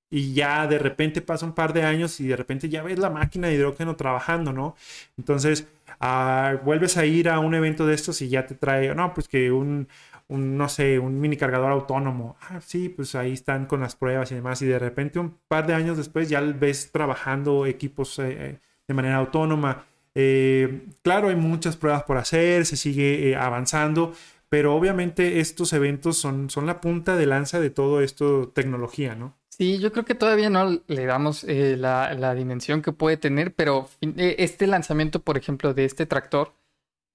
Y 0.09 0.33
ya 0.33 0.67
de 0.67 0.77
repente 0.77 1.21
pasa 1.21 1.45
un 1.45 1.53
par 1.53 1.73
de 1.73 1.83
años 1.83 2.19
y 2.19 2.27
de 2.27 2.35
repente 2.35 2.69
ya 2.69 2.83
ves 2.83 2.99
la 2.99 3.09
máquina 3.09 3.47
de 3.47 3.55
hidrógeno 3.55 3.95
trabajando, 3.95 4.53
¿no? 4.53 4.75
Entonces, 5.17 5.67
ah, 5.99 6.59
vuelves 6.63 6.97
a 6.97 7.05
ir 7.05 7.29
a 7.29 7.39
un 7.39 7.55
evento 7.55 7.87
de 7.87 7.95
estos 7.95 8.21
y 8.21 8.29
ya 8.29 8.45
te 8.45 8.55
trae, 8.55 8.93
no, 8.93 9.13
pues 9.13 9.27
que 9.27 9.51
un, 9.51 9.87
no 10.29 10.69
sé, 10.69 10.99
un 10.99 11.19
mini 11.19 11.37
cargador 11.37 11.71
autónomo. 11.71 12.37
Ah, 12.41 12.59
sí, 12.61 12.89
pues 12.89 13.15
ahí 13.15 13.33
están 13.33 13.65
con 13.65 13.81
las 13.81 13.95
pruebas 13.95 14.31
y 14.31 14.35
demás. 14.35 14.61
Y 14.61 14.65
de 14.65 14.79
repente 14.79 15.19
un 15.19 15.37
par 15.47 15.67
de 15.67 15.73
años 15.73 15.97
después 15.97 16.29
ya 16.29 16.41
ves 16.41 16.91
trabajando 16.91 17.65
equipos 17.65 18.19
eh, 18.19 18.23
eh, 18.29 18.59
de 18.87 18.93
manera 18.93 19.17
autónoma. 19.17 19.85
Eh, 20.15 20.87
claro, 21.01 21.29
hay 21.29 21.35
muchas 21.35 21.75
pruebas 21.75 22.03
por 22.03 22.17
hacer, 22.17 22.65
se 22.65 22.77
sigue 22.77 23.35
avanzando, 23.35 24.13
pero 24.53 24.75
obviamente 24.75 25.39
estos 25.39 25.73
eventos 25.73 26.15
son, 26.15 26.51
son 26.51 26.67
la 26.67 26.79
punta 26.79 27.15
de 27.15 27.25
lanza 27.25 27.59
de 27.59 27.71
todo 27.71 28.01
esto 28.01 28.49
tecnología, 28.49 29.15
¿no? 29.15 29.35
Sí, 29.49 29.79
yo 29.79 29.91
creo 29.91 30.05
que 30.05 30.13
todavía 30.13 30.51
no 30.51 30.79
le 30.85 31.05
damos 31.07 31.43
eh, 31.45 31.75
la, 31.75 32.35
dimensión 32.35 32.83
que 32.83 32.91
puede 32.91 33.17
tener, 33.17 33.55
pero 33.55 33.89
eh, 34.01 34.35
este 34.37 34.67
lanzamiento, 34.67 35.23
por 35.23 35.39
ejemplo, 35.39 35.73
de 35.73 35.85
este 35.85 36.05
tractor, 36.05 36.53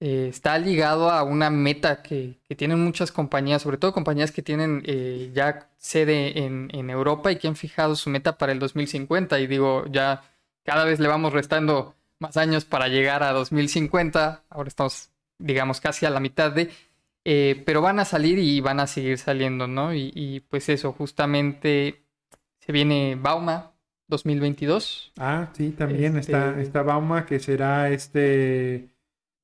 eh, 0.01 0.27
está 0.29 0.57
ligado 0.57 1.11
a 1.11 1.23
una 1.23 1.49
meta 1.49 2.01
que, 2.01 2.41
tienen 2.57 2.83
muchas 2.83 3.09
compañías, 3.09 3.61
sobre 3.61 3.77
todo 3.77 3.93
compañías 3.93 4.33
que 4.33 4.41
tienen 4.41 4.83
ya 5.33 5.69
sede 5.77 6.39
en, 6.39 6.69
en, 6.73 6.89
Europa 6.89 7.31
y 7.31 7.37
que 7.37 7.47
han 7.47 7.55
fijado 7.55 7.95
su 7.95 8.09
meta 8.09 8.37
para 8.37 8.51
el 8.51 8.59
2050. 8.59 9.39
Y 9.39 9.47
digo, 9.47 9.85
ya 9.89 10.23
cada 10.65 10.83
vez 10.83 10.99
le 10.99 11.07
vamos 11.07 11.31
restando 11.31 11.95
más 12.19 12.35
años 12.35 12.65
para 12.65 12.89
llegar 12.89 13.23
a 13.23 13.31
2050. 13.31 14.43
Ahora 14.49 14.67
estamos, 14.67 15.11
digamos, 15.37 15.79
casi 15.79 16.05
a 16.05 16.09
la 16.09 16.19
mitad 16.19 16.51
de... 16.51 16.69
Eh, 17.31 17.61
pero 17.63 17.83
van 17.83 17.99
a 17.99 18.05
salir 18.05 18.39
y 18.39 18.59
van 18.59 18.79
a 18.79 18.87
seguir 18.87 19.19
saliendo, 19.19 19.67
¿no? 19.67 19.93
Y, 19.93 20.43
pues 20.49 20.67
eso, 20.67 20.93
justamente 20.93 22.01
se 22.57 22.71
viene 22.71 23.19
Bauma 23.21 23.73
2022. 24.07 25.13
Ah, 25.19 25.51
sí, 25.53 25.69
también 25.69 26.17
está, 26.17 26.49
este 26.49 26.61
está 26.63 26.81
Bauma 26.81 27.27
que 27.27 27.39
será 27.39 27.91
este 27.91 28.89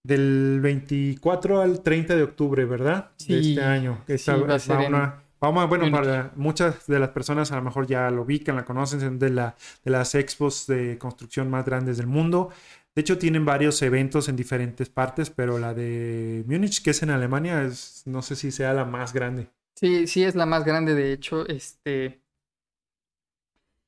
del 0.03 0.61
24 0.61 1.61
al 1.61 1.83
30 1.83 2.15
de 2.15 2.23
octubre, 2.23 2.65
¿verdad? 2.65 3.11
Sí, 3.17 3.33
de 3.33 3.39
este 3.41 3.61
año. 3.61 4.03
sí, 4.07 4.31
va 4.31 4.55
a 4.55 4.59
ser 4.59 4.77
Bauma, 4.77 5.23
bueno, 5.51 5.89
para 5.91 6.31
muchas 6.35 6.87
de 6.87 6.99
las 6.99 7.09
personas 7.09 7.51
a 7.51 7.55
lo 7.55 7.61
mejor 7.61 7.87
ya 7.87 8.09
lo 8.09 8.23
ubican, 8.23 8.55
la 8.55 8.65
conocen, 8.65 9.19
de, 9.19 9.29
la, 9.29 9.55
de 9.83 9.91
las 9.91 10.15
expos 10.15 10.67
de 10.67 10.97
construcción 10.97 11.49
más 11.49 11.65
grandes 11.65 11.97
del 11.97 12.07
mundo. 12.07 12.51
De 12.95 13.01
hecho, 13.01 13.17
tienen 13.17 13.43
varios 13.43 13.81
eventos 13.81 14.29
en 14.29 14.37
diferentes 14.37 14.89
partes, 14.89 15.29
pero 15.29 15.59
la 15.59 15.73
de 15.73 16.45
Múnich, 16.47 16.81
que 16.81 16.91
es 16.91 17.03
en 17.03 17.09
Alemania, 17.09 17.63
es, 17.63 18.03
no 18.05 18.21
sé 18.21 18.37
si 18.37 18.51
sea 18.51 18.73
la 18.73 18.85
más 18.85 19.11
grande. 19.11 19.49
Sí, 19.75 20.07
sí 20.07 20.23
es 20.23 20.35
la 20.35 20.45
más 20.45 20.63
grande, 20.63 20.93
de 20.95 21.11
hecho, 21.11 21.45
este... 21.47 22.21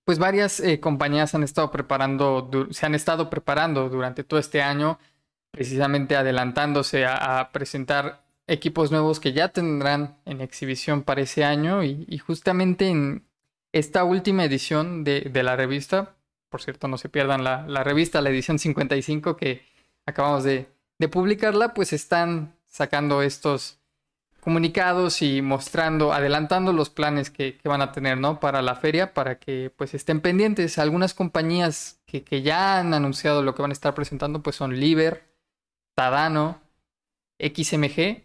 pues 0.03 0.19
varias 0.19 0.59
eh, 0.59 0.81
compañías 0.81 1.33
han 1.33 1.43
estado 1.43 1.71
preparando, 1.71 2.49
se 2.71 2.85
han 2.85 2.95
estado 2.95 3.29
preparando 3.29 3.87
durante 3.87 4.25
todo 4.25 4.41
este 4.41 4.61
año, 4.61 4.99
precisamente 5.51 6.17
adelantándose 6.17 7.05
a, 7.05 7.49
presentar 7.53 8.26
equipos 8.47 8.91
nuevos 8.91 9.19
que 9.19 9.33
ya 9.33 9.49
tendrán 9.49 10.17
en 10.25 10.41
exhibición 10.41 11.03
para 11.03 11.21
ese 11.21 11.43
año 11.43 11.83
y, 11.83 12.17
justamente 12.17 12.87
en 12.87 13.27
esta 13.73 14.03
última 14.03 14.45
edición 14.45 15.03
de, 15.03 15.29
la 15.43 15.55
revista, 15.55 16.15
por 16.49 16.61
cierto 16.61 16.87
no 16.87 16.97
se 16.97 17.09
pierdan 17.09 17.43
la, 17.43 17.83
revista, 17.83 18.21
la 18.21 18.29
edición 18.29 18.57
55 18.57 19.37
que 19.37 19.65
acabamos 20.05 20.43
de, 20.43 20.67
de 20.97 21.07
publicarla, 21.09 21.73
pues 21.73 21.93
están 21.93 22.55
sacando 22.65 23.21
estos 23.21 23.79
comunicados 24.47 25.21
y 25.21 25.41
mostrando, 25.41 26.13
adelantando 26.13 26.71
los 26.71 26.89
planes 26.89 27.29
que, 27.29 27.59
van 27.65 27.81
a 27.81 27.91
tener, 27.91 28.17
¿no? 28.17 28.39
Para 28.39 28.61
la 28.61 28.75
feria, 28.75 29.13
para 29.13 29.39
que 29.39 29.73
pues 29.75 29.93
estén 29.93 30.21
pendientes. 30.21 30.77
Algunas 30.77 31.13
compañías 31.13 31.99
que, 32.05 32.41
ya 32.41 32.79
han 32.79 32.93
anunciado 32.93 33.41
lo 33.41 33.53
que 33.53 33.61
van 33.61 33.71
a 33.71 33.73
estar 33.73 33.93
presentando, 33.93 34.41
pues 34.41 34.55
son 34.55 34.79
Liber, 34.79 35.25
Tadano, 35.95 36.61
XMG, 37.39 38.23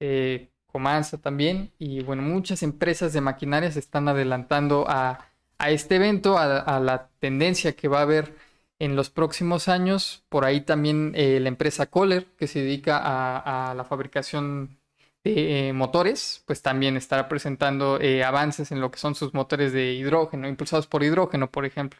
eh, 0.00 0.50
Comanza 0.66 1.18
también, 1.18 1.72
y 1.78 2.02
bueno, 2.02 2.22
muchas 2.22 2.62
empresas 2.62 3.12
de 3.12 3.20
maquinaria 3.20 3.70
se 3.70 3.78
están 3.78 4.08
adelantando 4.08 4.86
a, 4.88 5.28
este 5.68 5.96
evento, 5.96 6.36
a, 6.36 6.80
la 6.80 7.10
tendencia 7.20 7.76
que 7.76 7.88
va 7.88 8.00
a 8.00 8.02
haber 8.02 8.34
en 8.80 8.96
los 8.96 9.08
próximos 9.10 9.68
años. 9.68 10.24
Por 10.28 10.44
ahí 10.44 10.62
también 10.62 11.12
eh, 11.14 11.38
la 11.40 11.48
empresa 11.48 11.86
Kohler, 11.86 12.26
que 12.36 12.48
se 12.48 12.60
dedica 12.60 13.00
a 13.04 13.74
la 13.74 13.84
fabricación 13.84 14.78
eh, 15.26 15.72
motores, 15.72 16.42
pues 16.46 16.60
también 16.60 16.98
estará 16.98 17.30
presentando 17.30 17.98
eh, 17.98 18.22
avances 18.22 18.70
en 18.72 18.82
lo 18.82 18.90
que 18.90 18.98
son 18.98 19.14
sus 19.14 19.32
motores 19.32 19.72
de 19.72 19.94
hidrógeno, 19.94 20.46
impulsados 20.46 20.86
por 20.86 21.02
hidrógeno, 21.02 21.50
por 21.50 21.64
ejemplo. 21.64 21.98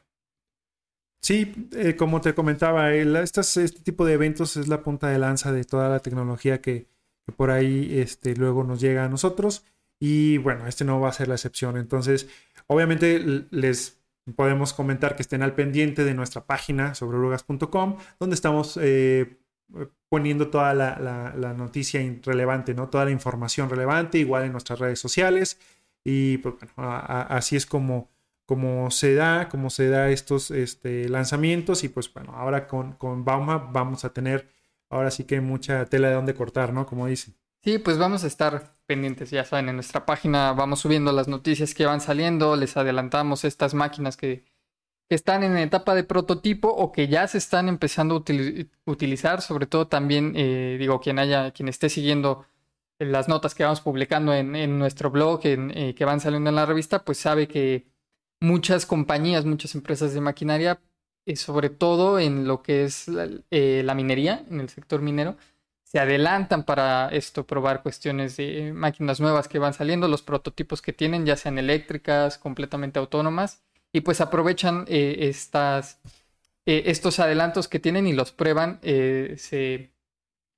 Sí, 1.23 1.71
como 1.97 2.21
te 2.21 2.35
comentaba, 2.35 2.93
este 2.93 3.69
tipo 3.83 4.05
de 4.05 4.13
eventos 4.13 4.59
es 4.59 4.69
la 4.69 4.83
punta 4.83 5.09
de 5.09 5.19
lanza 5.19 5.53
de 5.53 5.65
toda 5.65 5.89
la 5.89 6.01
tecnología 6.01 6.61
que, 6.61 6.87
por 7.33 7.51
ahí 7.51 7.99
este, 8.01 8.35
luego 8.37 8.65
nos 8.65 8.81
llega 8.81 9.05
a 9.05 9.09
nosotros. 9.09 9.65
Y 10.01 10.39
bueno, 10.39 10.67
este 10.67 10.85
no 10.85 11.01
va 11.01 11.09
a 11.09 11.13
ser 11.13 11.29
la 11.29 11.35
excepción. 11.35 11.77
Entonces, 11.77 12.29
obviamente 12.67 13.47
les 13.51 14.01
podemos 14.37 14.73
comentar 14.73 15.17
que 15.17 15.23
estén 15.23 15.43
al 15.43 15.55
pendiente 15.55 16.05
de 16.05 16.15
nuestra 16.15 16.47
página 16.47 16.95
sobre 16.95 17.19
urugas.com, 17.19 17.99
donde 18.19 18.35
estamos 18.35 18.79
poniendo 20.09 20.49
toda 20.49 20.75
la, 20.75 21.55
noticia 21.57 22.01
relevante, 22.23 22.75
¿no? 22.75 22.89
Toda 22.89 23.05
la 23.05 23.11
información 23.11 23.69
relevante, 23.69 24.19
igual 24.19 24.45
en 24.45 24.53
nuestras 24.53 24.79
redes 24.79 24.99
sociales. 24.99 25.59
Y 26.05 26.39
pues 26.39 26.55
bueno, 26.77 26.93
así 26.93 27.57
es 27.57 27.67
como, 27.67 28.11
como 28.47 28.91
se 28.91 29.15
da, 29.15 29.49
como 29.49 29.71
se 29.71 29.89
da 29.89 30.11
estos 30.11 30.51
este, 30.51 31.09
lanzamientos. 31.09 31.85
Y 31.85 31.89
pues 31.89 32.13
bueno, 32.13 32.33
ahora 32.35 32.67
con, 32.67 32.93
con 32.93 33.25
Bauma 33.25 33.59
vamos 33.59 34.05
a 34.05 34.13
tener 34.13 34.49
ahora 34.95 35.11
sí 35.11 35.25
que 35.25 35.41
mucha 35.41 35.85
tela 35.87 36.09
de 36.09 36.15
donde 36.15 36.35
cortar, 36.35 36.73
¿no? 36.73 36.87
Como 36.87 37.07
dicen. 37.07 37.35
Sí, 37.63 37.79
pues 37.79 37.99
vamos 37.99 38.25
a 38.25 38.27
estar 38.27 38.77
pendientes, 38.87 39.31
ya 39.31 39.45
saben, 39.45 39.69
en 39.69 39.77
nuestra 39.77 40.07
página 40.07 40.53
vamos 40.53 40.81
subiendo 40.81 41.13
las 41.13 41.29
noticias 41.29 41.75
que 41.75 41.87
van 41.87 42.01
saliendo, 42.01 42.57
les 42.57 42.77
adelantamos 42.77 43.45
estas 43.45 43.75
máquinas 43.75 44.17
que, 44.17 44.45
están 45.11 45.43
en 45.45 45.57
etapa 45.59 45.95
de 45.95 46.03
prototipo 46.03 46.69
o 46.69 46.91
que 46.91 47.09
ya 47.09 47.29
se 47.29 47.39
están 47.39 47.69
empezando 47.69 48.17
a 48.17 48.91
utilizar, 48.91 49.43
sobre 49.43 49.67
todo 49.67 49.87
también, 49.87 50.33
eh, 50.35 50.77
digo, 50.79 50.99
quien 51.01 51.19
haya, 51.19 51.53
quien 51.53 51.69
esté 51.69 51.89
siguiendo 51.89 52.47
las 52.99 53.29
notas 53.29 53.55
que 53.55 53.65
vamos 53.65 53.81
publicando 53.81 54.35
en, 54.35 54.79
nuestro 54.79 55.11
blog, 55.11 55.41
eh, 55.45 55.95
que 55.97 56.05
van 56.05 56.21
saliendo 56.21 56.51
en 56.51 56.57
la 56.57 56.67
revista, 56.67 57.05
pues 57.05 57.19
sabe 57.19 57.47
que 57.49 57.87
muchas 58.41 58.87
compañías, 58.87 59.45
muchas 59.45 59.75
empresas 59.75 60.15
de 60.15 60.21
maquinaria, 60.21 60.81
eh, 61.27 61.37
sobre 61.37 61.71
todo 61.71 62.19
en 62.19 62.47
lo 62.47 62.63
que 62.63 62.85
es 62.85 63.09
la, 63.09 63.95
minería, 63.95 64.45
en 64.51 64.61
el 64.61 64.69
sector 64.69 65.03
minero, 65.03 65.37
se 65.83 66.01
adelantan 66.01 66.65
para 66.65 67.09
esto, 67.11 67.47
probar 67.47 67.83
cuestiones 67.83 68.37
de 68.37 68.73
máquinas 68.73 69.21
nuevas 69.21 69.47
que 69.47 69.61
van 69.61 69.75
saliendo, 69.75 70.09
los 70.09 70.23
prototipos 70.23 70.83
que 70.83 70.93
tienen, 70.93 71.25
ya 71.25 71.37
sean 71.37 71.59
eléctricas, 71.59 72.37
completamente 72.37 72.99
autónomas 72.99 73.63
y 73.95 74.01
pues 74.01 74.21
aprovechan 74.21 74.85
eh, 74.89 75.29
estas, 75.29 76.01
eh, 76.67 76.83
estos 76.87 77.21
adelantos 77.21 77.69
que 77.69 77.79
tienen 77.79 78.09
y 78.09 78.13
los 78.13 78.33
prueban. 78.33 78.81
Eh, 78.83 79.37
se 79.39 79.93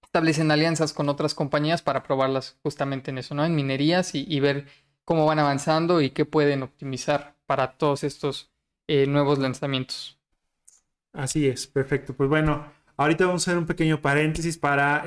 establecen 0.02 0.50
alianzas 0.50 0.94
con 0.94 1.10
otras 1.10 1.34
compañías 1.34 1.82
para 1.82 2.02
probarlas 2.02 2.56
justamente 2.62 3.10
en 3.10 3.18
eso, 3.18 3.34
¿no? 3.34 3.44
En 3.44 3.54
minerías 3.54 4.14
y, 4.14 4.40
ver 4.40 4.66
cómo 5.04 5.26
van 5.26 5.38
avanzando 5.38 6.00
y 6.00 6.10
qué 6.10 6.24
pueden 6.24 6.62
optimizar 6.62 7.36
para 7.44 7.76
todos 7.76 8.04
estos 8.04 8.50
nuevos 8.88 9.38
lanzamientos. 9.38 10.15
Así 11.16 11.46
es, 11.48 11.66
perfecto. 11.66 12.14
Pues 12.14 12.28
bueno, 12.28 12.66
ahorita 12.96 13.26
vamos 13.26 13.46
a 13.46 13.50
hacer 13.50 13.58
un 13.58 13.66
pequeño 13.66 14.00
paréntesis 14.00 14.58
para 14.58 15.02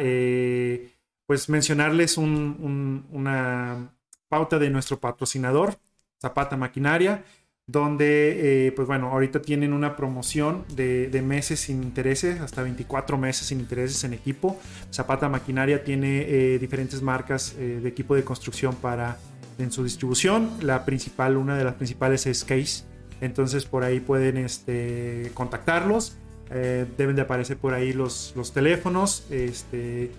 pues 1.26 1.48
mencionarles 1.50 2.18
una 2.18 3.94
pauta 4.28 4.58
de 4.58 4.70
nuestro 4.70 5.00
patrocinador, 5.00 5.76
Zapata 6.20 6.58
Maquinaria 6.58 7.24
donde, 7.72 8.68
eh, 8.68 8.72
pues 8.72 8.88
bueno, 8.88 9.12
ahorita 9.12 9.44
tienen 9.44 9.74
una 9.74 9.96
promoción 9.96 10.66
de, 10.76 11.22
meses 11.24 11.60
sin 11.60 11.84
intereses, 11.84 12.42
hasta 12.42 12.64
24 12.64 13.16
meses 13.20 13.48
sin 13.48 13.60
intereses 13.60 14.04
en 14.04 14.14
equipo. 14.14 14.60
Zapata 14.92 15.30
Maquinaria 15.30 15.84
tiene 15.84 16.22
eh, 16.22 16.58
diferentes 16.58 17.04
marcas 17.04 17.56
eh, 17.60 17.80
de 17.84 17.88
equipo 17.88 18.16
de 18.16 18.24
construcción 18.24 18.74
para 18.74 19.20
en 19.60 19.72
su 19.72 19.84
distribución. 19.84 20.50
La 20.62 20.84
principal, 20.84 21.38
una 21.38 21.56
de 21.56 21.64
las 21.64 21.76
principales 21.76 22.26
es 22.26 22.44
Case. 22.44 22.89
Entonces 23.22 23.66
por 23.66 23.84
ahí 23.84 24.00
pueden 24.00 24.38
este, 24.38 25.32
contactarlos. 25.34 26.18
deben 26.50 27.16
de 27.16 27.22
aparecer 27.22 27.58
por 27.58 27.74
ahí 27.74 27.94
los, 27.94 28.34
los 28.36 28.54
teléfonos, 28.54 29.26
este, 29.30 30.12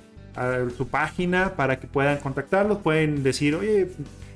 su 0.76 0.88
página 0.88 1.54
para 1.56 1.80
que 1.80 1.86
puedan 1.86 2.18
contactarlos. 2.18 2.78
Pueden 2.78 3.22
decir, 3.22 3.54
oye, 3.54 3.88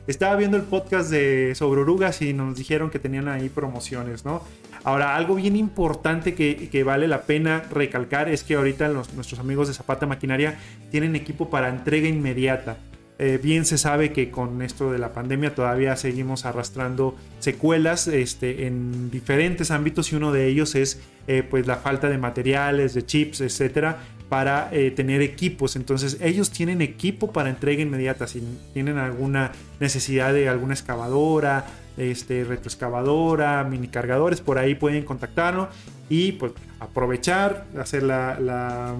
estaba 0.06 0.36
viendo 0.36 0.56
el 0.56 0.64
podcast 0.64 1.10
de 1.10 1.54
sobre 1.54 1.80
orugas 1.80 2.20
y 2.20 2.32
nos 2.32 2.56
dijeron 2.56 2.90
que 2.90 2.98
tenían 2.98 3.28
ahí 3.28 3.48
promociones, 3.48 4.24
¿no? 4.24 4.42
Ahora, 4.84 5.16
algo 5.16 5.34
bien 5.36 5.56
importante 5.56 6.34
que, 6.34 6.84
vale 6.84 7.08
la 7.08 7.22
pena 7.22 7.64
recalcar 7.70 8.28
es 8.28 8.44
que 8.44 8.54
ahorita 8.54 8.88
nuestros 8.88 9.40
amigos 9.40 9.68
de 9.68 9.74
Zapata 9.74 10.06
Maquinaria 10.06 10.58
tienen 10.90 11.16
equipo 11.16 11.48
para 11.48 11.70
entrega 11.70 12.06
inmediata. 12.06 12.76
Eh, 13.24 13.38
bien 13.42 13.64
se 13.64 13.78
sabe 13.78 14.12
que 14.12 14.30
con 14.30 14.60
esto 14.60 14.92
de 14.92 14.98
la 14.98 15.14
pandemia 15.14 15.54
todavía 15.54 15.96
seguimos 15.96 16.44
arrastrando 16.44 17.16
secuelas 17.38 18.06
este, 18.06 18.66
en 18.66 19.10
diferentes 19.10 19.70
ámbitos 19.70 20.12
y 20.12 20.16
uno 20.16 20.30
de 20.30 20.46
ellos 20.46 20.74
es 20.74 21.00
eh, 21.26 21.42
pues 21.42 21.66
la 21.66 21.76
falta 21.76 22.10
de 22.10 22.18
materiales, 22.18 22.92
de 22.92 23.06
chips, 23.06 23.40
etcétera 23.40 23.96
para 24.28 24.68
eh, 24.72 24.90
tener 24.90 25.22
equipos. 25.22 25.74
Entonces 25.74 26.18
ellos 26.20 26.50
tienen 26.50 26.82
equipo 26.82 27.32
para 27.32 27.48
entrega 27.48 27.80
inmediata. 27.80 28.26
Si 28.26 28.42
tienen 28.74 28.98
alguna 28.98 29.52
necesidad 29.80 30.34
de 30.34 30.50
alguna 30.50 30.74
excavadora, 30.74 31.64
este, 31.96 32.44
retroexcavadora, 32.44 33.64
mini 33.64 33.88
cargadores, 33.88 34.42
por 34.42 34.58
ahí 34.58 34.74
pueden 34.74 35.02
contactarnos 35.02 35.68
y 36.10 36.32
pues 36.32 36.52
aprovechar, 36.78 37.64
hacer 37.80 38.02
la, 38.02 38.94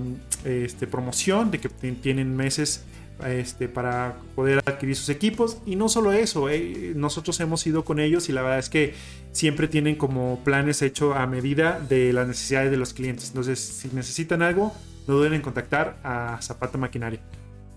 este, 0.47 0.87
promoción 0.87 1.51
de 1.51 1.61
que 1.61 1.69
tienen 1.69 2.35
meses 2.35 2.87
este, 3.27 3.69
para 3.69 4.17
poder 4.35 4.61
adquirir 4.65 4.97
sus 4.97 5.09
equipos. 5.09 5.59
Y 5.67 5.77
no 5.77 5.89
solo 5.89 6.13
eso, 6.13 6.49
eh, 6.49 6.93
nosotros 6.97 7.39
hemos 7.41 7.67
ido 7.67 7.85
con 7.85 8.01
ellos 8.01 8.29
y 8.29 8.33
la 8.33 8.43
verdad 8.43 8.59
es 8.59 8.69
que 8.69 8.95
siempre 9.33 9.69
tienen 9.69 9.97
como 9.97 10.41
planes 10.45 10.83
hechos 10.83 11.17
a 11.17 11.27
medida 11.27 11.81
de 11.81 12.13
las 12.13 12.27
necesidades 12.27 12.71
de 12.71 12.77
los 12.77 12.95
clientes. 12.95 13.29
Entonces, 13.29 13.59
si 13.59 13.89
necesitan 13.93 14.43
algo, 14.43 14.73
no 15.07 15.15
duden 15.15 15.35
en 15.35 15.43
contactar 15.43 15.99
a 16.03 16.39
Zapata 16.43 16.79
Maquinaria. 16.79 17.21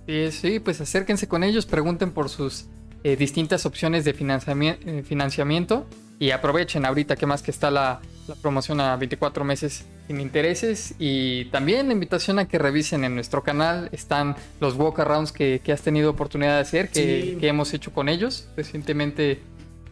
Sí, 0.07 0.31
sí, 0.31 0.59
pues 0.59 0.79
acérquense 0.79 1.27
con 1.27 1.43
ellos, 1.43 1.65
pregunten 1.65 2.11
por 2.11 2.29
sus 2.29 2.65
eh, 3.03 3.15
distintas 3.15 3.65
opciones 3.65 4.05
de 4.05 4.11
eh, 4.11 5.03
financiamiento 5.03 5.85
y 6.19 6.31
aprovechen 6.31 6.85
ahorita 6.85 7.15
que 7.15 7.25
más 7.25 7.43
que 7.43 7.51
está 7.51 7.69
la, 7.69 8.01
promoción 8.35 8.79
a 8.81 8.95
24 8.95 9.43
meses 9.43 9.85
sin 10.07 10.19
intereses. 10.19 10.95
Y 10.99 11.45
también 11.45 11.87
la 11.87 11.93
invitación 11.93 12.39
a 12.39 12.47
que 12.47 12.57
revisen 12.57 13.03
en 13.03 13.15
nuestro 13.15 13.43
canal. 13.43 13.89
Están 13.91 14.35
los 14.59 14.75
walkarounds 14.75 15.31
que, 15.31 15.61
que 15.63 15.71
has 15.71 15.81
tenido 15.81 16.11
oportunidad 16.11 16.55
de 16.55 16.61
hacer, 16.61 16.89
que, 16.89 17.37
que, 17.39 17.47
hemos 17.47 17.73
hecho 17.73 17.93
con 17.93 18.09
ellos 18.09 18.47
recientemente 18.55 19.41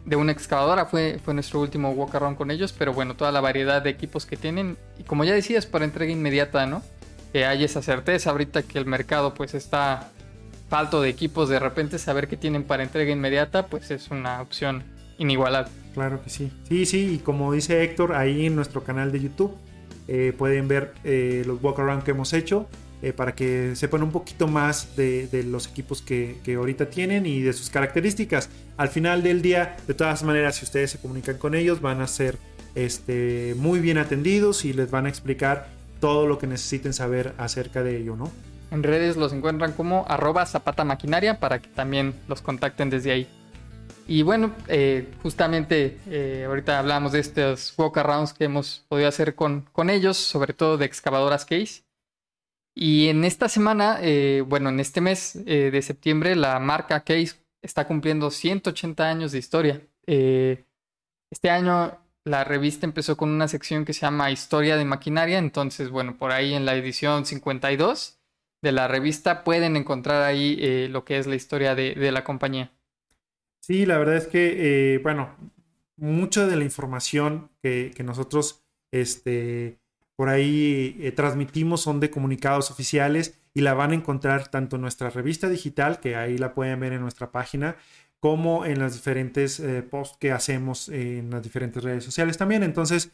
de 0.04 0.16
una 0.16 0.32
excavadora. 0.32 0.86
Fue, 0.86 1.18
fue 1.24 1.34
nuestro 1.34 1.60
último 1.60 1.90
walkaround 1.90 2.36
con 2.36 2.50
ellos, 2.50 2.72
pero 2.72 2.92
bueno, 2.92 3.16
toda 3.16 3.32
la 3.32 3.40
variedad 3.40 3.82
de 3.82 3.90
equipos 3.90 4.26
que 4.26 4.36
tienen. 4.36 4.76
Y 4.98 5.02
como 5.04 5.24
ya 5.24 5.34
decías, 5.34 5.66
para 5.66 5.84
entrega 5.84 6.12
inmediata, 6.12 6.66
¿no? 6.66 6.82
que 7.32 7.44
hay 7.44 7.64
esa 7.64 7.82
certeza 7.82 8.30
ahorita 8.30 8.62
que 8.62 8.78
el 8.78 8.86
mercado 8.86 9.34
pues 9.34 9.54
está 9.54 10.10
falto 10.68 11.00
de 11.02 11.08
equipos 11.10 11.48
de 11.48 11.58
repente 11.58 11.98
saber 11.98 12.28
que 12.28 12.36
tienen 12.36 12.64
para 12.64 12.82
entrega 12.82 13.12
inmediata 13.12 13.66
pues 13.66 13.90
es 13.90 14.10
una 14.10 14.40
opción 14.40 14.84
inigualable 15.18 15.70
claro 15.96 16.22
que 16.22 16.28
sí 16.28 16.52
sí 16.68 16.84
sí 16.84 17.14
y 17.14 17.18
como 17.18 17.52
dice 17.52 17.82
Héctor 17.82 18.12
ahí 18.12 18.44
en 18.44 18.54
nuestro 18.54 18.84
canal 18.84 19.10
de 19.10 19.20
YouTube 19.20 19.56
eh, 20.08 20.34
pueden 20.36 20.68
ver 20.68 20.92
eh, 21.04 21.42
los 21.46 21.60
walk 21.62 21.80
around 21.80 22.04
que 22.04 22.10
hemos 22.10 22.34
hecho 22.34 22.68
eh, 23.02 23.12
para 23.12 23.34
que 23.34 23.74
sepan 23.76 24.02
un 24.02 24.10
poquito 24.10 24.46
más 24.46 24.94
de, 24.96 25.28
los 25.46 25.68
equipos 25.68 26.02
que, 26.02 26.40
ahorita 26.46 26.86
tienen 26.86 27.26
y 27.26 27.40
de 27.40 27.52
sus 27.52 27.68
características. 27.68 28.48
Al 28.78 28.88
final 28.88 29.22
del 29.22 29.42
día, 29.42 29.76
de 29.86 29.92
todas 29.92 30.22
maneras, 30.22 30.56
si 30.56 30.64
ustedes 30.64 30.92
se 30.92 30.98
comunican 30.98 31.36
con 31.36 31.54
ellos, 31.54 31.82
van 31.82 32.00
a 32.00 32.06
ser 32.06 32.38
este, 32.74 33.54
muy 33.58 33.80
bien 33.80 33.98
atendidos 33.98 34.64
y 34.64 34.72
les 34.72 34.90
van 34.90 35.04
a 35.04 35.08
explicar 35.10 35.68
todo 36.00 36.26
lo 36.26 36.38
que 36.38 36.46
necesiten 36.46 36.94
saber 36.94 37.34
acerca 37.36 37.82
de 37.82 37.98
ello, 37.98 38.16
¿no? 38.16 38.32
En 38.70 38.82
redes 38.82 39.16
los 39.16 39.32
encuentran 39.32 39.72
como 39.72 40.06
arroba 40.08 40.46
zapata 40.46 40.84
maquinaria 40.84 41.38
para 41.38 41.60
que 41.60 41.68
también 41.68 42.14
los 42.28 42.40
contacten 42.40 42.88
desde 42.88 43.12
ahí. 43.12 43.28
Y 44.08 44.22
bueno, 44.22 44.54
eh, 44.68 45.12
justamente 45.22 45.98
eh, 46.06 46.44
ahorita 46.46 46.78
hablamos 46.78 47.10
de 47.10 47.18
estos 47.18 47.74
walk-arounds 47.76 48.32
que 48.32 48.44
hemos 48.44 48.84
podido 48.88 49.08
hacer 49.08 49.34
con, 49.34 49.62
con 49.72 49.90
ellos, 49.90 50.16
sobre 50.16 50.54
todo 50.54 50.78
de 50.78 50.86
excavadoras 50.86 51.44
Case. 51.44 51.82
Y 52.72 53.08
en 53.08 53.24
esta 53.24 53.48
semana, 53.48 53.98
eh, 54.02 54.44
bueno, 54.46 54.68
en 54.68 54.78
este 54.80 55.00
mes 55.00 55.44
de 55.44 55.82
septiembre, 55.82 56.36
la 56.36 56.60
marca 56.60 57.00
Case 57.00 57.34
está 57.62 57.86
cumpliendo 57.86 58.30
180 58.30 59.08
años 59.08 59.32
de 59.32 59.38
historia. 59.38 59.80
este 60.06 61.50
año 61.50 61.98
la 62.24 62.44
revista 62.44 62.86
empezó 62.86 63.16
con 63.16 63.30
una 63.30 63.48
sección 63.48 63.84
que 63.84 63.92
se 63.92 64.02
llama 64.02 64.30
Historia 64.30 64.76
de 64.76 64.84
Maquinaria, 64.84 65.38
entonces, 65.38 65.90
bueno, 65.90 66.16
por 66.18 66.32
ahí 66.32 66.54
en 66.54 66.66
la 66.66 66.74
edición 66.74 67.24
52 67.24 68.18
de 68.62 68.72
la 68.72 68.88
revista 68.88 69.42
pueden 69.42 69.76
encontrar 69.76 70.22
ahí 70.22 70.88
lo 70.88 71.04
que 71.04 71.18
es 71.18 71.26
la 71.26 71.34
historia 71.34 71.74
de, 71.74 71.94
de 71.94 72.12
la 72.12 72.24
compañía. 72.24 72.75
Sí, 73.66 73.84
la 73.84 73.98
verdad 73.98 74.14
es 74.14 74.28
que, 74.28 74.94
eh, 74.94 74.98
bueno, 74.98 75.34
mucha 75.96 76.46
de 76.46 76.54
la 76.54 76.62
información 76.62 77.50
que, 77.60 77.92
nosotros 78.04 78.64
este, 78.92 79.80
por 80.14 80.28
ahí 80.28 80.96
eh, 81.00 81.10
transmitimos 81.10 81.80
son 81.80 81.98
de 81.98 82.08
comunicados 82.08 82.70
oficiales 82.70 83.40
y 83.54 83.62
la 83.62 83.74
van 83.74 83.90
a 83.90 83.96
encontrar 83.96 84.46
tanto 84.52 84.76
en 84.76 84.82
nuestra 84.82 85.10
revista 85.10 85.48
digital, 85.48 85.98
que 85.98 86.14
ahí 86.14 86.38
la 86.38 86.54
pueden 86.54 86.78
ver 86.78 86.92
en 86.92 87.00
nuestra 87.00 87.32
página, 87.32 87.74
como 88.26 88.64
en 88.64 88.80
las 88.80 88.94
diferentes 88.94 89.60
eh, 89.60 89.84
posts 89.88 90.16
que 90.18 90.32
hacemos 90.32 90.88
en 90.88 91.30
las 91.30 91.44
diferentes 91.44 91.80
redes 91.84 92.02
sociales 92.02 92.36
también. 92.36 92.64
Entonces, 92.64 93.12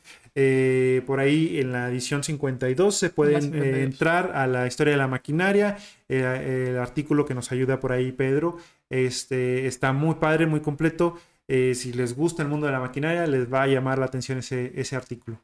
por 1.07 1.21
ahí 1.21 1.61
en 1.61 1.71
la 1.71 1.91
edición 1.91 2.25
52 2.25 2.97
se 2.97 3.11
pueden 3.11 3.55
entrar 3.55 4.33
a 4.35 4.47
la 4.47 4.67
historia 4.67 4.93
de 4.93 4.97
la 4.97 5.09
maquinaria, 5.09 5.77
el 6.09 6.79
artículo 6.79 7.27
que 7.27 7.35
nos 7.35 7.53
ayuda 7.53 7.79
por 7.79 7.93
ahí 7.93 8.13
Pedro 8.13 8.57
este, 8.93 9.67
está 9.67 9.93
muy 9.93 10.17
padre, 10.17 10.47
muy 10.47 10.61
completo. 10.61 11.19
Eh, 11.49 11.75
si 11.75 11.93
les 11.93 12.15
gusta 12.15 12.43
el 12.43 12.49
mundo 12.49 12.67
de 12.67 12.73
la 12.73 12.81
maquinaria, 12.81 13.27
les 13.27 13.53
va 13.53 13.63
a 13.63 13.67
llamar 13.67 13.99
la 13.99 14.05
atención 14.05 14.39
ese, 14.39 14.73
ese 14.75 14.97
artículo. 14.97 15.41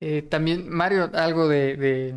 Eh, 0.00 0.22
también, 0.22 0.68
Mario, 0.68 1.10
algo 1.12 1.46
de, 1.46 2.14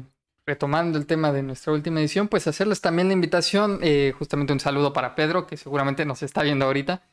retomando 0.50 0.98
el 0.98 1.06
tema 1.06 1.32
de 1.32 1.44
nuestra 1.44 1.72
última 1.72 2.00
edición, 2.00 2.28
pues 2.28 2.48
hacerles 2.48 2.82
también 2.82 3.08
la 3.08 3.14
invitación, 3.14 3.80
eh, 3.82 4.14
justamente 4.18 4.52
un 4.52 4.60
saludo 4.60 4.92
para 4.94 5.16
Pedro, 5.16 5.48
que 5.48 5.58
seguramente 5.58 6.06
nos 6.06 6.24
está 6.24 6.44
viendo 6.44 6.66
ahorita. 6.66 7.04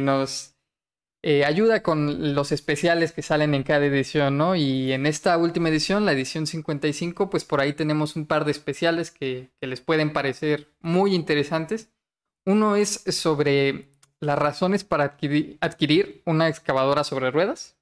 nos 0.00 0.54
ayuda 1.46 1.82
con 1.84 2.34
los 2.34 2.50
especiales 2.50 3.12
que 3.12 3.22
salen 3.22 3.54
en 3.54 3.62
cada 3.62 3.86
edición, 3.86 4.38
¿no? 4.38 4.56
Y 4.56 4.92
en 4.92 5.06
esta 5.06 5.36
última 5.38 5.68
edición, 5.68 6.04
la 6.04 6.12
edición 6.12 6.46
55, 6.46 7.30
pues 7.30 7.44
por 7.44 7.60
ahí 7.60 7.72
tenemos 7.74 8.16
un 8.16 8.26
par 8.26 8.44
de 8.44 8.50
especiales 8.50 9.12
que 9.12 9.50
les 9.60 9.80
pueden 9.80 10.12
parecer 10.12 10.68
muy 10.80 11.14
interesantes. 11.14 11.90
Uno 12.44 12.74
es 12.74 13.04
sobre 13.06 13.92
las 14.22 14.38
razones 14.38 14.84
para 14.84 15.16
adquirir, 15.60 16.22
una 16.24 16.48
excavadora 16.48 17.04
sobre 17.04 17.30
ruedas. 17.30 17.76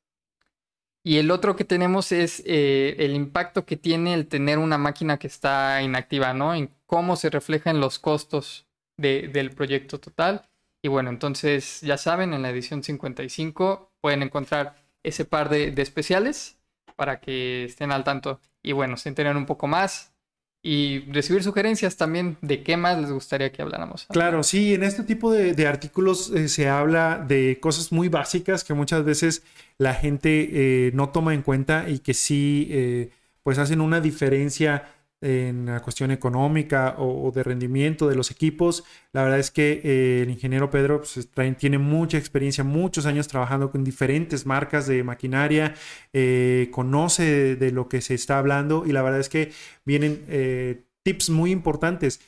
Y 1.02 1.16
el 1.16 1.30
otro 1.30 1.56
que 1.56 1.64
tenemos 1.64 2.12
es 2.12 2.42
eh, 2.44 2.96
el 2.98 3.14
impacto 3.14 3.64
que 3.64 3.76
tiene 3.76 4.12
el 4.12 4.28
tener 4.28 4.58
una 4.58 4.76
máquina 4.76 5.18
que 5.18 5.26
está 5.26 5.80
inactiva, 5.82 6.34
¿no? 6.34 6.54
En 6.54 6.70
cómo 6.86 7.16
se 7.16 7.30
refleja 7.30 7.70
en 7.70 7.80
los 7.80 7.98
costos 7.98 8.66
del 8.98 9.50
proyecto 9.52 9.98
total. 9.98 10.48
Y 10.82 10.88
bueno, 10.88 11.08
entonces 11.08 11.80
ya 11.80 11.96
saben, 11.96 12.34
en 12.34 12.42
la 12.42 12.50
edición 12.50 12.82
55 12.82 13.92
pueden 14.02 14.22
encontrar 14.22 14.76
ese 15.02 15.24
par 15.24 15.48
de, 15.48 15.70
de 15.70 15.82
especiales 15.82 16.58
para 16.96 17.20
que 17.20 17.64
estén 17.64 17.92
al 17.92 18.04
tanto 18.04 18.40
y 18.62 18.72
bueno, 18.72 18.96
se 18.96 19.08
enteren 19.08 19.36
un 19.36 19.46
poco 19.46 19.66
más 19.66 20.12
y 20.62 21.00
recibir 21.10 21.42
sugerencias 21.42 21.96
también 21.96 22.36
de 22.42 22.62
qué 22.62 22.76
más 22.76 22.98
les 22.98 23.10
gustaría 23.10 23.50
que 23.50 23.62
habláramos. 23.62 24.06
Claro, 24.10 24.42
sí, 24.42 24.74
en 24.74 24.82
este 24.82 25.02
tipo 25.04 25.32
de, 25.32 25.66
artículos 25.66 26.30
eh, 26.30 26.48
se 26.48 26.68
habla 26.68 27.24
de 27.26 27.58
cosas 27.60 27.92
muy 27.92 28.08
básicas 28.08 28.62
que 28.62 28.74
muchas 28.74 29.04
veces 29.04 29.42
la 29.78 29.94
gente 29.94 30.48
eh, 30.52 30.90
no 30.92 31.08
toma 31.08 31.32
en 31.32 31.42
cuenta 31.42 31.88
y 31.88 32.00
que 32.00 32.12
sí, 32.12 32.68
eh, 32.70 33.10
pues 33.42 33.58
hacen 33.58 33.80
una 33.80 34.00
diferencia 34.00 34.84
en 35.20 35.66
la 35.66 35.80
cuestión 35.80 36.10
económica 36.10 36.94
o, 36.98 37.30
de 37.30 37.42
rendimiento 37.42 38.08
de 38.08 38.14
los 38.14 38.30
equipos. 38.30 38.84
La 39.12 39.22
verdad 39.22 39.38
es 39.38 39.50
que 39.50 39.80
eh, 39.84 40.22
el 40.22 40.30
ingeniero 40.30 40.70
Pedro 40.70 41.02
pues, 41.02 41.28
tiene 41.58 41.78
mucha 41.78 42.16
experiencia, 42.16 42.64
muchos 42.64 43.06
años 43.06 43.28
trabajando 43.28 43.70
con 43.70 43.84
diferentes 43.84 44.46
marcas 44.46 44.86
de 44.86 45.02
maquinaria, 45.04 45.74
eh, 46.12 46.68
conoce 46.72 47.56
de, 47.56 47.70
lo 47.70 47.88
que 47.88 48.00
se 48.00 48.14
está 48.14 48.38
hablando 48.38 48.84
y 48.86 48.92
la 48.92 49.02
verdad 49.02 49.20
es 49.20 49.28
que 49.28 49.52
vienen 49.84 50.24
eh, 50.28 50.84
tips 51.02 51.30
muy 51.30 51.50
importantes. 51.50 52.20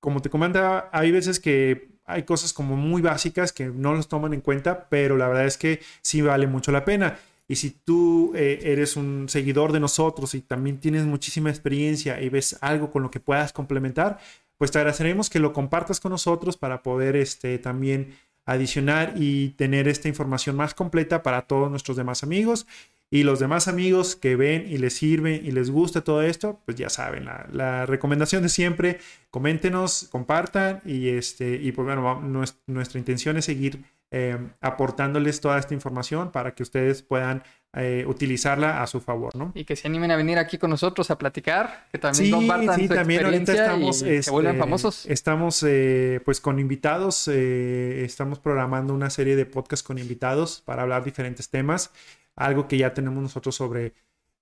como 0.00 0.22
te 0.22 0.30
comentaba, 0.30 0.88
hay 0.92 1.10
veces 1.10 1.40
que 1.40 1.88
hay 2.04 2.22
cosas 2.22 2.52
como 2.52 2.76
muy 2.76 3.02
básicas 3.02 3.52
que 3.52 3.66
no 3.66 3.94
los 3.94 4.08
toman 4.08 4.32
en 4.32 4.40
cuenta, 4.40 4.88
pero 4.88 5.16
la 5.16 5.28
verdad 5.28 5.46
es 5.46 5.58
que 5.58 5.80
sí 6.02 6.22
vale 6.22 6.46
mucho 6.46 6.72
la 6.72 6.84
pena. 6.84 7.18
Y 7.48 7.56
si 7.56 7.70
tú 7.70 8.32
eh, 8.36 8.60
eres 8.62 8.96
un 8.96 9.28
seguidor 9.28 9.72
de 9.72 9.80
nosotros 9.80 10.34
y 10.34 10.42
también 10.42 10.78
tienes 10.78 11.06
muchísima 11.06 11.48
experiencia 11.48 12.20
y 12.20 12.28
ves 12.28 12.58
algo 12.60 12.90
con 12.90 13.02
lo 13.02 13.10
que 13.10 13.20
puedas 13.20 13.54
complementar, 13.54 14.18
pues 14.58 14.70
te 14.70 14.78
agradeceremos 14.78 15.30
que 15.30 15.38
lo 15.38 15.54
compartas 15.54 15.98
con 15.98 16.12
nosotros 16.12 16.58
para 16.58 16.82
poder 16.82 17.16
este, 17.16 17.58
también 17.58 18.14
adicionar 18.44 19.14
y 19.16 19.50
tener 19.50 19.88
esta 19.88 20.08
información 20.08 20.56
más 20.56 20.74
completa 20.74 21.22
para 21.22 21.42
todos 21.42 21.70
nuestros 21.70 21.96
demás 21.96 22.22
amigos. 22.22 22.66
Y 23.10 23.22
los 23.22 23.38
demás 23.38 23.68
amigos 23.68 24.16
que 24.16 24.36
ven 24.36 24.66
y 24.68 24.76
les 24.76 24.94
sirve 24.94 25.40
y 25.42 25.50
les 25.50 25.70
gusta 25.70 26.02
todo 26.02 26.20
esto, 26.20 26.60
pues 26.66 26.76
ya 26.76 26.90
saben, 26.90 27.24
la, 27.24 27.86
recomendación 27.86 28.42
de 28.42 28.50
siempre, 28.50 28.98
coméntenos, 29.30 30.08
compartan 30.10 30.82
y, 30.84 31.08
este, 31.08 31.54
y 31.54 31.72
pues 31.72 31.86
bueno, 31.86 32.20
nuestra 32.66 32.98
intención 32.98 33.38
es 33.38 33.46
seguir 33.46 33.82
Em, 34.10 34.52
aportándoles 34.62 35.38
toda 35.38 35.58
esta 35.58 35.74
información 35.74 36.32
para 36.32 36.54
que 36.54 36.62
ustedes 36.62 37.02
puedan 37.02 37.42
eh, 37.74 38.06
utilizarla 38.08 38.82
a 38.82 38.86
su 38.86 39.02
favor, 39.02 39.36
¿no? 39.36 39.52
Y 39.54 39.66
que 39.66 39.76
se 39.76 39.86
animen 39.86 40.10
a 40.10 40.16
venir 40.16 40.38
aquí 40.38 40.56
con 40.56 40.70
nosotros 40.70 41.10
a 41.10 41.18
platicar, 41.18 41.86
que 41.92 41.98
también 41.98 42.30
compartan 42.30 42.76
sí, 42.76 42.88
también 42.88 43.26
ahorita 43.26 43.52
estamos, 43.52 44.00
y 44.00 44.22
se 44.22 44.30
vuelvan 44.30 44.54
este, 44.54 44.64
famosos. 44.64 45.04
Estamos 45.04 45.62
eh, 45.62 46.22
pues 46.24 46.40
con 46.40 46.58
invitados, 46.58 47.28
eh, 47.28 48.02
estamos 48.02 48.38
programando 48.38 48.94
una 48.94 49.10
serie 49.10 49.36
de 49.36 49.44
podcasts 49.44 49.86
con 49.86 49.98
invitados 49.98 50.62
para 50.64 50.84
hablar 50.84 51.04
diferentes 51.04 51.50
temas, 51.50 51.90
algo 52.34 52.66
que 52.66 52.78
ya 52.78 52.94
tenemos 52.94 53.22
nosotros 53.22 53.54
sobre, 53.56 53.92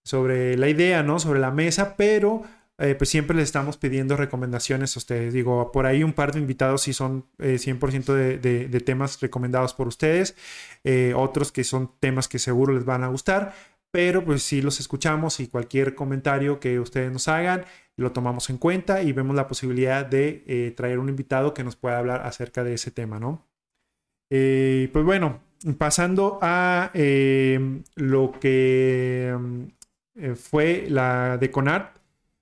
sobre 0.05 0.57
la 0.57 0.69
idea, 0.69 1.03
¿no? 1.03 1.19
Sobre 1.19 1.41
la 1.41 1.51
mesa, 1.51 1.97
pero 1.97 2.45
eh, 2.79 2.95
pues 2.95 3.09
siempre 3.09 3.35
les 3.35 3.45
estamos 3.45 3.79
pidiendo 3.79 4.17
recomendaciones 4.17 4.97
a 4.97 4.99
ustedes. 4.99 5.33
Digo, 5.33 5.73
por 5.73 5.87
ahí 5.87 6.03
un 6.03 6.13
par 6.13 6.33
de 6.33 6.41
invitados 6.41 6.83
sí 6.83 6.93
son 6.93 7.25
100% 7.39 8.15
eh, 8.19 8.69
de, 8.69 8.81
temas 8.81 9.19
recomendados 9.21 9.73
por 9.73 9.89
ustedes, 9.89 10.37
eh, 10.85 11.15
otros 11.17 11.53
que 11.53 11.65
son 11.65 11.93
temas 12.01 12.29
que 12.29 12.39
seguro 12.39 12.75
les 12.75 12.85
van 12.85 13.03
a 13.03 13.09
gustar, 13.09 13.55
pero 13.91 14.25
pues 14.25 14.43
sí 14.43 14.61
los 14.61 14.79
escuchamos 14.79 15.41
y 15.41 15.47
cualquier 15.49 15.95
comentario 15.95 16.61
que 16.61 16.79
ustedes 16.79 17.11
nos 17.11 17.29
hagan 17.29 17.65
lo 17.97 18.13
tomamos 18.13 18.51
en 18.51 18.59
cuenta 18.59 19.03
y 19.03 19.13
vemos 19.13 19.35
la 19.35 19.49
posibilidad 19.49 20.05
de 20.05 20.75
traer 20.77 20.99
un 20.99 21.09
invitado 21.09 21.55
que 21.55 21.65
nos 21.65 21.77
pueda 21.77 21.99
hablar 21.99 22.27
acerca 22.27 22.63
de 22.63 22.75
ese 22.75 22.91
tema, 22.91 23.19
¿no? 23.19 23.47
pues 24.29 25.05
bueno, 25.05 25.41
pasando 25.79 26.39
a 26.43 26.91
lo 27.95 28.33
que 28.39 29.35
fue 30.35 30.85
la 30.91 31.39
de 31.39 31.51
Conart, 31.51 31.97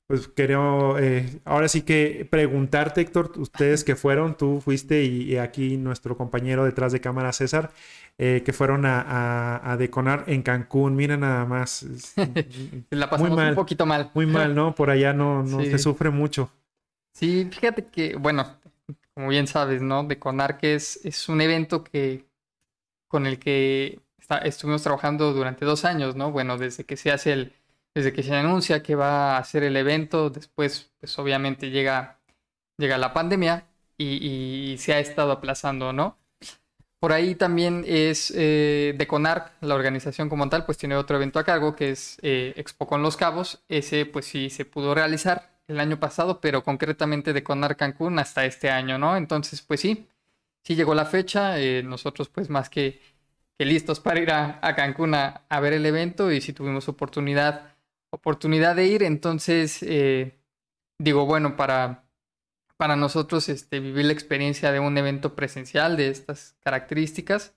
pues 0.07 0.29
quiero 0.29 0.99
eh, 0.99 1.41
ahora 1.45 1.69
sí 1.69 1.83
que 1.83 2.27
preguntarte, 2.31 3.01
Héctor, 3.01 3.33
ustedes 3.37 3.85
que 3.85 3.97
fueron, 3.97 4.37
tú 4.37 4.61
fuiste 4.61 5.05
y, 5.05 5.37
aquí 5.39 5.77
nuestro 5.77 6.17
compañero 6.17 6.65
detrás 6.65 6.93
de 6.93 7.01
cámara, 7.01 7.33
César, 7.33 7.73
eh, 8.19 8.43
que 8.45 8.53
fueron 8.53 8.85
a, 8.87 9.77
deconar 9.79 10.25
en 10.27 10.43
Cancún, 10.43 10.95
mira 10.95 11.17
nada 11.17 11.47
más. 11.47 11.87
La 12.91 13.09
pasamos 13.09 13.31
muy 13.31 13.37
mal, 13.37 13.49
un 13.51 13.55
poquito 13.55 13.87
mal. 13.87 14.11
Muy 14.15 14.27
mal, 14.27 14.55
¿no? 14.55 14.75
Por 14.75 14.91
allá 14.91 15.13
no, 15.13 15.43
no 15.43 15.63
se 15.63 15.79
sufre 15.79 16.11
mucho. 16.11 16.51
Sí, 17.15 17.49
fíjate 17.51 17.87
que, 17.87 18.17
bueno, 18.17 18.59
como 19.15 19.29
bien 19.29 19.47
sabes, 19.47 19.81
¿no? 19.81 20.05
Deconar 20.05 20.59
que 20.59 20.75
es, 20.75 21.01
es 21.05 21.29
un 21.29 21.41
evento 21.41 21.83
que 21.83 22.27
con 23.09 23.27
el 23.27 23.39
que 23.39 24.01
estuvimos 24.43 24.83
trabajando 24.83 25.33
durante 25.33 25.65
dos 25.65 25.85
años, 25.85 26.17
¿no? 26.17 26.33
Bueno, 26.33 26.59
desde 26.59 26.85
que 26.85 26.97
se 26.97 27.13
hace 27.13 27.33
el 27.33 27.53
desde 27.95 28.13
que 28.13 28.23
se 28.23 28.35
anuncia 28.35 28.83
que 28.83 28.95
va 28.97 29.37
a 29.37 29.39
hacer 29.39 29.63
el 29.63 29.77
evento, 29.77 30.31
después 30.31 30.91
pues 31.01 31.19
obviamente 31.19 31.71
llega, 31.71 32.19
llega 32.77 32.99
la 32.99 33.13
pandemia 33.13 33.67
y, 33.97 34.77
se 34.79 34.93
ha 34.93 34.99
estado 34.99 35.33
aplazando, 35.33 35.93
¿no? 35.93 36.19
por 37.05 37.13
ahí 37.13 37.35
también 37.35 37.85
es 37.87 38.33
eh, 38.35 38.95
de 38.97 39.07
Conarc, 39.07 39.53
la 39.61 39.75
organización 39.75 40.31
como 40.31 40.49
tal, 40.49 40.65
pues 40.65 40.79
tiene 40.79 40.97
otro 40.97 41.17
evento 41.17 41.39
a 41.39 41.45
cargo 41.45 41.77
que 41.77 41.91
es 41.91 42.17
eh, 42.23 42.55
Expo 42.57 42.87
con 42.87 43.03
los 43.03 43.19
Cabos. 43.19 43.63
Ese 43.69 44.07
pues 44.07 44.25
sí 44.25 44.49
se 44.49 44.65
pudo 44.65 44.95
realizar 44.95 45.51
el 45.69 45.81
año 45.81 46.01
pasado, 46.01 46.41
pero 46.41 46.65
concretamente 46.65 47.35
de 47.35 47.45
Conarc 47.45 47.79
Cancún 47.79 48.19
hasta 48.19 48.47
este 48.47 48.71
año, 48.71 48.97
¿no? 48.97 49.19
Entonces 49.19 49.61
pues 49.61 49.81
sí, 49.81 50.09
sí 50.63 50.77
llegó 50.77 50.95
la 50.95 51.05
fecha. 51.05 51.61
Eh, 51.61 51.83
nosotros 51.83 52.31
pues 52.31 52.49
más 52.49 52.71
que, 52.71 53.03
que, 53.59 53.67
listos 53.67 54.01
para 54.01 54.21
ir 54.21 54.31
a, 54.33 54.75
Cancún 54.75 55.15
a, 55.15 55.43
a, 55.51 55.61
ver 55.61 55.75
el 55.75 55.85
evento 55.85 56.33
y 56.33 56.41
si 56.41 56.55
tuvimos 56.55 56.89
oportunidad, 56.89 57.74
oportunidad 58.15 58.77
de 58.77 58.87
ir, 58.87 59.03
entonces 59.03 59.85
digo, 60.99 61.27
bueno, 61.27 61.57
para 61.57 62.05
para 62.77 62.97
nosotros 62.97 63.49
este, 63.49 63.81
vivir 63.81 64.07
la 64.07 64.13
experiencia 64.13 64.73
de 64.73 64.81
un 64.81 64.99
evento 64.99 65.35
presencial 65.35 65.97
de 65.97 66.09
estas 66.09 66.57
características, 66.61 67.55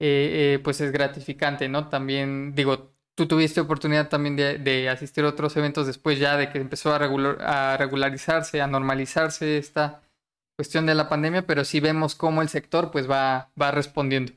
eh, 0.00 0.54
eh, 0.54 0.60
pues 0.62 0.80
es 0.80 0.92
gratificante, 0.92 1.68
¿no? 1.68 1.88
También, 1.88 2.54
digo, 2.54 2.92
tú 3.14 3.26
tuviste 3.26 3.60
oportunidad 3.60 4.08
también 4.08 4.36
de, 4.36 4.88
asistir 4.88 5.24
a 5.24 5.28
otros 5.28 5.56
eventos 5.56 5.86
después 5.86 6.18
ya 6.18 6.36
de 6.36 6.50
que 6.50 6.58
empezó 6.58 6.94
a, 6.94 6.96
a 6.96 7.76
regularizarse, 7.76 8.60
a 8.60 8.66
normalizarse 8.66 9.58
esta 9.58 10.02
cuestión 10.56 10.86
de 10.86 10.94
la 10.94 11.08
pandemia, 11.08 11.46
pero 11.46 11.64
sí 11.64 11.80
vemos 11.80 12.14
cómo 12.14 12.42
el 12.42 12.48
sector 12.48 12.90
pues 12.90 13.10
va, 13.10 13.50
va 13.60 13.70
respondiendo. 13.70 14.32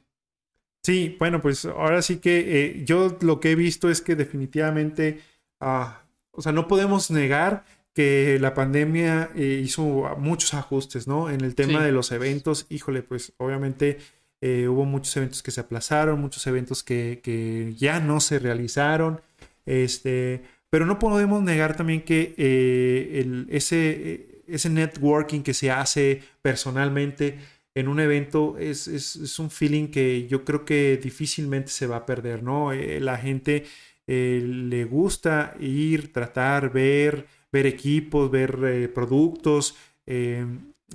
Sí, 0.83 1.15
bueno, 1.19 1.41
pues 1.41 1.65
ahora 1.65 2.01
sí 2.01 2.17
que 2.17 2.65
eh, 2.65 2.85
yo 2.85 3.17
lo 3.21 3.39
que 3.39 3.51
he 3.51 3.55
visto 3.55 3.89
es 3.89 4.01
que 4.01 4.15
definitivamente, 4.15 5.21
ah, 5.59 6.03
o 6.31 6.41
sea, 6.41 6.51
no 6.51 6.67
podemos 6.67 7.09
negar 7.11 7.63
que 7.97 8.37
la 8.39 8.53
pandemia 8.53 9.31
eh, 9.35 9.59
hizo 9.63 9.83
muchos 10.19 10.53
ajustes, 10.53 11.07
¿no? 11.07 11.31
En 11.31 11.41
el 11.41 11.55
tema 11.55 11.83
de 11.83 11.91
los 11.91 12.11
eventos, 12.11 12.67
híjole, 12.69 13.01
pues 13.01 13.33
obviamente 13.37 13.97
eh, 14.39 14.67
hubo 14.67 14.85
muchos 14.85 15.17
eventos 15.17 15.41
que 15.41 15.49
se 15.49 15.61
aplazaron, 15.61 16.21
muchos 16.21 16.45
eventos 16.45 16.83
que, 16.83 17.73
ya 17.75 17.99
no 17.99 18.19
se 18.19 18.37
realizaron, 18.37 19.19
este, 19.65 20.43
pero 20.69 20.85
no 20.85 20.99
podemos 20.99 21.41
negar 21.41 21.75
también 21.75 22.03
que 22.03 22.35
eh, 22.37 23.19
el, 23.19 23.47
ese, 23.49 24.43
ese 24.47 24.69
networking 24.69 25.41
que 25.41 25.55
se 25.55 25.71
hace 25.71 26.21
personalmente 26.43 27.39
en 27.73 27.87
un 27.87 27.99
evento 27.99 28.59
es, 28.59 28.87
es, 28.87 29.39
un 29.39 29.49
feeling 29.49 29.87
que 29.87 30.27
yo 30.27 30.45
creo 30.45 30.65
que 30.65 30.97
difícilmente 30.97 31.71
se 31.71 31.87
va 31.87 31.97
a 31.97 32.05
perder, 32.05 32.43
¿no? 32.43 32.73
la 32.73 33.17
gente 33.17 33.65
le 34.07 34.85
gusta 34.85 35.55
ir, 35.59 36.13
tratar, 36.13 36.71
ver, 36.71 37.27
ver 37.51 37.65
equipos, 37.65 38.31
ver 38.31 38.59
eh, 38.65 38.87
productos. 38.87 39.75
Eh, 40.05 40.45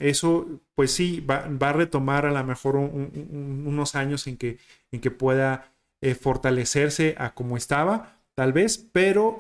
eso, 0.01 0.47
pues 0.75 0.93
sí, 0.93 1.21
va, 1.21 1.45
a 1.61 1.73
retomar 1.73 2.27
a 2.27 2.33
lo 2.33 2.45
mejor 2.45 2.77
unos 2.77 3.95
años 3.95 4.27
en 4.27 4.37
que, 4.39 4.59
en 4.91 5.01
que 5.01 5.11
pueda 5.11 5.73
eh, 6.01 6.15
fortalecerse 6.15 7.15
a 7.19 7.35
como 7.35 7.57
estaba, 7.57 8.19
tal 8.35 8.55
vez, 8.55 8.79
pero 8.79 9.39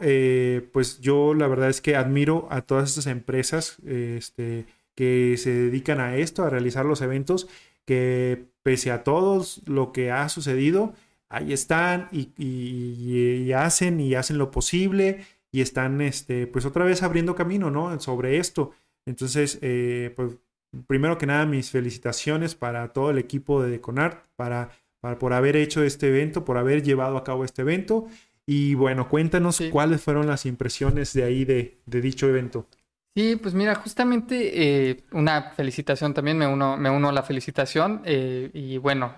pues 0.72 1.00
yo 1.00 1.32
la 1.32 1.48
verdad 1.48 1.70
es 1.70 1.80
que 1.80 1.96
admiro 1.96 2.46
a 2.50 2.61
todas 2.61 2.90
estas 2.90 3.06
empresas 3.06 3.78
este, 3.87 4.66
que 4.94 5.37
se 5.38 5.50
dedican 5.50 6.00
a 6.00 6.16
esto, 6.16 6.44
a 6.44 6.50
realizar 6.50 6.85
los 6.85 7.00
eventos, 7.00 7.48
que 7.87 8.44
pese 8.62 8.90
a 8.90 9.02
todo 9.04 9.42
lo 9.64 9.92
que 9.92 10.11
ha 10.11 10.28
sucedido, 10.28 10.92
ahí 11.33 11.53
están 11.53 12.09
y 12.12 13.53
hacen 13.53 13.99
y 14.01 14.14
hacen 14.14 14.38
lo 14.38 14.51
posible 14.51 15.25
y 15.53 15.61
están, 15.61 16.01
este, 16.01 16.47
pues 16.47 16.64
otra 16.64 16.85
vez 16.85 17.03
abriendo 17.03 17.35
camino, 17.35 17.71
¿no? 17.71 18.01
Sobre 18.01 18.38
esto. 18.38 18.73
Entonces, 19.05 19.59
eh, 19.61 20.12
pues 20.16 20.38
primero 20.87 21.18
que 21.18 21.27
nada, 21.27 21.45
mis 21.45 21.71
felicitaciones 21.71 22.55
para 22.55 22.92
todo 22.95 23.11
el 23.11 23.18
equipo 23.18 23.62
de 23.62 23.71
Deconart, 23.71 24.25
para, 24.35 24.71
para, 25.01 25.18
por 25.18 25.35
haber 25.35 25.57
hecho 25.57 25.85
este 25.85 26.09
evento, 26.09 26.45
por 26.47 26.57
haber 26.57 26.83
llevado 26.83 27.18
a 27.18 27.25
cabo 27.25 27.45
este 27.45 27.62
evento. 27.62 28.07
Y 28.47 28.75
bueno, 28.75 29.09
cuéntanos 29.09 29.62
cuáles 29.71 30.01
fueron 30.01 30.27
las 30.27 30.47
impresiones 30.47 31.12
de 31.12 31.25
ahí 31.25 31.45
de, 31.45 31.79
dicho 31.87 32.27
evento. 32.27 32.66
Sí, 33.14 33.37
pues 33.37 33.53
mira, 33.53 33.75
justamente 33.75 34.88
eh, 34.90 35.05
una 35.12 35.51
felicitación 35.51 36.14
también, 36.14 36.38
me 36.38 36.46
uno, 36.46 36.79
me 36.79 36.88
uno 36.88 37.11
a 37.11 37.12
la 37.12 37.22
felicitación 37.22 38.01
eh, 38.05 38.51
y 38.55 38.79
bueno, 38.79 39.14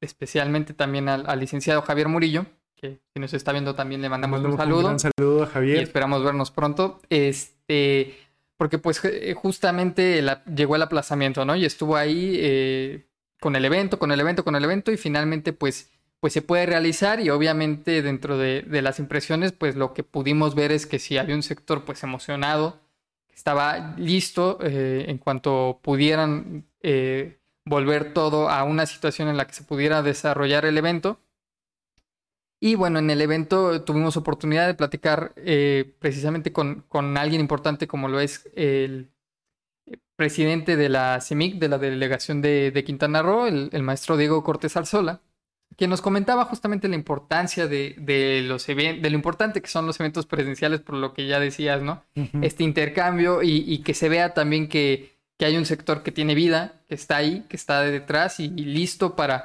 especialmente 0.00 0.72
también 0.72 1.08
al, 1.08 1.40
licenciado 1.40 1.82
Javier 1.82 2.08
Murillo, 2.08 2.46
si 2.80 3.20
nos 3.20 3.32
está 3.32 3.52
viendo 3.52 3.74
también 3.74 4.02
le 4.02 4.08
mandamos 4.08 4.40
un 4.40 4.56
saludo. 4.56 4.90
Un 4.90 5.00
saludo 5.00 5.42
a 5.42 5.46
Javier. 5.46 5.78
Y 5.78 5.82
esperamos 5.82 6.22
vernos 6.22 6.50
pronto. 6.50 7.00
Este, 7.08 8.14
porque 8.56 8.78
pues 8.78 9.00
justamente 9.34 10.24
llegó 10.54 10.76
el 10.76 10.82
aplazamiento, 10.82 11.44
¿no? 11.44 11.56
Y 11.56 11.64
estuvo 11.64 11.96
ahí 11.96 12.34
eh, 12.38 13.06
con 13.40 13.56
el 13.56 13.64
evento, 13.64 13.98
con 13.98 14.12
el 14.12 14.20
evento, 14.20 14.44
con 14.44 14.56
el 14.56 14.64
evento 14.64 14.92
y 14.92 14.96
finalmente 14.96 15.52
pues, 15.52 15.90
pues 16.20 16.32
se 16.32 16.42
puede 16.42 16.66
realizar 16.66 17.20
y 17.20 17.30
obviamente 17.30 18.02
dentro 18.02 18.38
de, 18.38 18.64
las 18.82 18.98
impresiones 18.98 19.52
pues 19.52 19.76
lo 19.76 19.92
que 19.92 20.04
pudimos 20.04 20.54
ver 20.54 20.72
es 20.72 20.86
que 20.86 20.98
si 20.98 21.18
había 21.18 21.34
un 21.34 21.42
sector 21.42 21.84
pues 21.84 22.02
emocionado, 22.02 22.80
estaba 23.34 23.94
listo 23.98 24.58
eh, 24.62 25.06
en 25.08 25.18
cuanto 25.18 25.80
pudieran 25.82 26.66
eh, 26.82 27.40
volver 27.64 28.12
todo 28.14 28.48
a 28.48 28.64
una 28.64 28.86
situación 28.86 29.28
en 29.28 29.36
la 29.36 29.46
que 29.46 29.54
se 29.54 29.64
pudiera 29.64 30.02
desarrollar 30.02 30.64
el 30.64 30.78
evento. 30.78 31.20
Y 32.60 32.76
bueno, 32.76 32.98
en 32.98 33.10
el 33.10 33.20
evento 33.20 33.82
tuvimos 33.82 34.16
oportunidad 34.16 34.66
de 34.66 34.74
platicar 34.74 35.34
eh, 35.36 35.94
precisamente 35.98 36.52
con, 36.52 36.86
alguien 37.18 37.40
importante 37.40 37.86
como 37.86 38.08
lo 38.08 38.20
es 38.20 38.48
el 38.54 39.12
presidente 40.16 40.76
de 40.76 40.88
la 40.88 41.20
CEMIC, 41.20 41.56
de 41.58 41.68
la 41.68 41.78
delegación 41.78 42.40
de, 42.40 42.82
Quintana 42.86 43.20
Roo, 43.22 43.46
el, 43.46 43.82
maestro 43.82 44.16
Diego 44.16 44.42
Cortés 44.44 44.76
Alzola, 44.76 45.20
que 45.76 45.88
nos 45.88 46.00
comentaba 46.00 46.44
justamente 46.44 46.88
la 46.88 46.94
importancia 46.94 47.66
de, 47.66 48.44
los 48.46 48.68
eventos, 48.68 49.02
de 49.02 49.10
lo 49.10 49.16
importante 49.16 49.60
que 49.60 49.68
son 49.68 49.86
los 49.86 49.98
eventos 50.00 50.26
presenciales, 50.26 50.80
por 50.80 50.96
lo 50.96 51.12
que 51.14 51.26
ya 51.26 51.40
decías, 51.40 51.82
¿no? 51.82 52.04
Este 52.42 52.64
intercambio 52.64 53.42
y, 53.42 53.78
que 53.78 53.94
se 53.94 54.08
vea 54.08 54.34
también 54.34 54.68
que, 54.68 55.16
que 55.38 55.46
hay 55.46 55.56
un 55.56 55.66
sector 55.66 56.02
que 56.02 56.12
tiene 56.12 56.34
vida, 56.34 56.80
que 56.88 56.94
está 56.94 57.16
ahí, 57.16 57.44
que 57.48 57.56
está 57.56 57.82
detrás 57.82 58.40
y 58.40 58.48
listo 58.48 59.16
para 59.16 59.44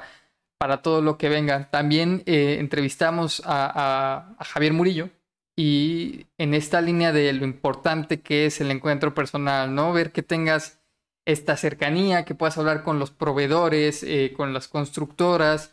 para 0.60 0.82
todo 0.82 1.00
lo 1.00 1.16
que 1.16 1.30
venga. 1.30 1.70
También 1.70 2.22
eh, 2.26 2.58
entrevistamos 2.60 3.42
a, 3.46 4.36
Javier 4.40 4.74
Murillo 4.74 5.08
y 5.56 6.26
en 6.36 6.52
esta 6.52 6.82
línea 6.82 7.12
de 7.12 7.32
lo 7.32 7.46
importante 7.46 8.20
que 8.20 8.44
es 8.44 8.60
el 8.60 8.70
encuentro 8.70 9.14
personal, 9.14 9.74
¿no? 9.74 9.94
Ver 9.94 10.12
que 10.12 10.22
tengas 10.22 10.78
esta 11.24 11.56
cercanía, 11.56 12.26
que 12.26 12.34
puedas 12.34 12.58
hablar 12.58 12.82
con 12.82 12.98
los 12.98 13.10
proveedores, 13.10 14.02
eh, 14.02 14.34
con 14.36 14.52
las 14.52 14.68
constructoras, 14.68 15.72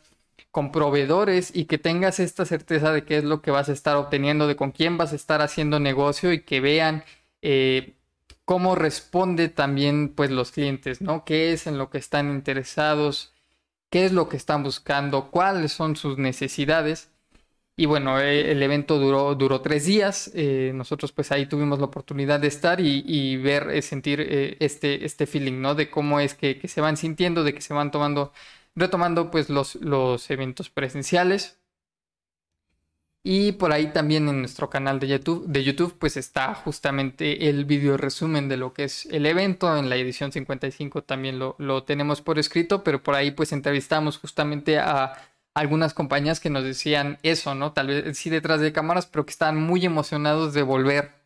con 0.51 0.71
proveedores 0.71 1.55
y 1.55 1.65
que 1.65 1.77
tengas 1.77 2.19
esta 2.19 2.45
certeza 2.45 2.91
de 2.91 3.03
qué 3.05 3.17
es 3.17 3.23
lo 3.23 3.41
que 3.41 3.51
vas 3.51 3.69
a 3.69 3.73
estar 3.73 3.95
obteniendo, 3.97 4.47
de 4.47 4.55
con 4.55 4.71
quién 4.71 4.97
vas 4.97 5.13
a 5.13 5.15
estar 5.15 5.41
haciendo 5.41 5.79
negocio 5.79 6.33
y 6.33 6.41
que 6.41 6.61
vean 6.61 7.03
eh, 7.41 7.95
cómo 8.45 8.75
responde 8.75 9.49
también 9.49 10.09
pues 10.15 10.31
los 10.31 10.51
clientes, 10.51 11.01
¿no? 11.01 11.25
¿Qué 11.25 11.53
es 11.53 11.67
en 11.67 11.77
lo 11.77 11.89
que 11.89 11.97
están 11.97 12.31
interesados? 12.31 13.33
qué 13.89 14.05
es 14.05 14.11
lo 14.13 14.29
que 14.29 14.37
están 14.37 14.63
buscando, 14.63 15.31
cuáles 15.31 15.71
son 15.73 15.95
sus 15.95 16.17
necesidades. 16.17 17.11
Y 17.75 17.85
bueno, 17.85 18.19
eh, 18.19 18.51
el 18.51 18.63
evento 18.63 18.99
duró, 18.99 19.35
duró 19.35 19.61
tres 19.61 19.85
días. 19.85 20.31
Eh, 20.35 20.71
nosotros 20.75 21.11
pues 21.11 21.31
ahí 21.31 21.45
tuvimos 21.47 21.79
la 21.79 21.85
oportunidad 21.85 22.39
de 22.39 22.47
estar 22.47 22.79
y, 22.81 23.37
ver, 23.37 23.69
eh, 23.69 23.81
sentir 23.81 24.21
este, 24.59 25.05
este 25.05 25.27
feeling, 25.27 25.61
¿no? 25.61 25.75
De 25.75 25.89
cómo 25.89 26.19
es 26.19 26.33
que, 26.33 26.59
se 26.67 26.81
van 26.81 26.97
sintiendo, 26.97 27.43
de 27.43 27.53
que 27.53 27.61
se 27.61 27.73
van 27.73 27.91
tomando, 27.91 28.33
retomando 28.77 29.31
pues 29.31 29.49
los, 29.49 29.75
los 29.75 30.29
eventos 30.29 30.69
presenciales. 30.69 31.59
Y 33.23 33.53
por 33.53 33.73
ahí 33.73 33.91
también 33.91 34.29
en 34.29 34.39
nuestro 34.39 34.69
canal 34.69 35.01
de 35.01 35.07
YouTube, 35.09 35.45
de 35.47 35.63
YouTube 35.63 35.97
pues 35.99 36.15
está 36.15 36.53
justamente 36.53 37.49
el 37.49 37.65
video 37.65 37.97
resumen 37.97 38.47
de 38.47 38.55
lo 38.55 38.73
que 38.73 38.85
es 38.85 39.05
el 39.07 39.25
evento. 39.25 39.75
En 39.75 39.89
la 39.89 39.97
edición 39.97 40.31
55 40.31 41.03
también 41.03 41.37
lo, 41.37 41.55
lo 41.57 41.83
tenemos 41.83 42.21
por 42.21 42.39
escrito, 42.39 42.83
pero 42.83 43.03
por 43.03 43.15
ahí 43.15 43.31
pues 43.31 43.51
entrevistamos 43.51 44.17
justamente 44.17 44.79
a 44.79 45.17
algunas 45.55 45.93
compañías 45.93 46.39
que 46.39 46.51
nos 46.51 46.63
decían 46.63 47.17
eso, 47.23 47.55
¿no? 47.55 47.73
Tal 47.73 47.87
vez 47.87 48.17
sí 48.17 48.29
detrás 48.29 48.61
de 48.61 48.71
cámaras, 48.71 49.07
pero 49.07 49.25
que 49.25 49.31
están 49.31 49.57
muy 49.57 49.83
emocionados 49.83 50.53
de 50.53 50.61
volver 50.61 51.16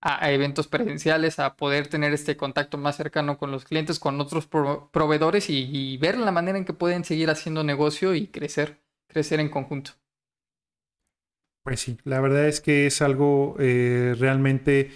a, 0.00 0.30
eventos 0.32 0.66
presenciales, 0.66 1.38
a 1.38 1.56
poder 1.56 1.88
tener 1.88 2.12
este 2.12 2.36
contacto 2.36 2.78
más 2.78 2.96
cercano 2.96 3.38
con 3.38 3.50
los 3.50 3.64
clientes, 3.64 3.98
con 3.98 4.20
otros 4.20 4.46
proveedores 4.46 5.50
y, 5.50 5.96
ver 5.98 6.18
la 6.18 6.32
manera 6.32 6.58
en 6.58 6.64
que 6.64 6.72
pueden 6.72 7.04
seguir 7.04 7.30
haciendo 7.30 7.64
negocio 7.64 8.14
y 8.14 8.26
crecer, 8.26 8.80
crecer 9.08 9.40
en 9.40 9.50
conjunto. 9.50 9.92
Pues 11.62 11.80
sí, 11.80 11.98
la 12.04 12.20
verdad 12.20 12.48
es 12.48 12.60
que 12.60 12.86
es 12.86 13.02
algo 13.02 13.56
eh, 13.58 14.14
realmente 14.18 14.90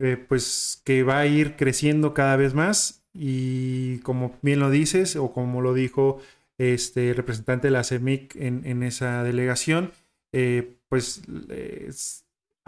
eh, 0.00 0.16
pues 0.16 0.82
que 0.84 1.04
va 1.04 1.20
a 1.20 1.26
ir 1.26 1.56
creciendo 1.56 2.14
cada 2.14 2.36
vez 2.36 2.52
más 2.52 3.04
y 3.14 3.98
como 4.00 4.36
bien 4.42 4.58
lo 4.58 4.70
dices 4.70 5.14
o 5.14 5.32
como 5.32 5.60
lo 5.60 5.72
dijo 5.72 6.20
este 6.58 7.14
representante 7.14 7.68
de 7.68 7.72
la 7.72 7.84
CEMIC 7.84 8.36
en, 8.36 8.82
esa 8.82 9.22
delegación, 9.22 9.92
eh, 10.32 10.76
pues 10.88 11.22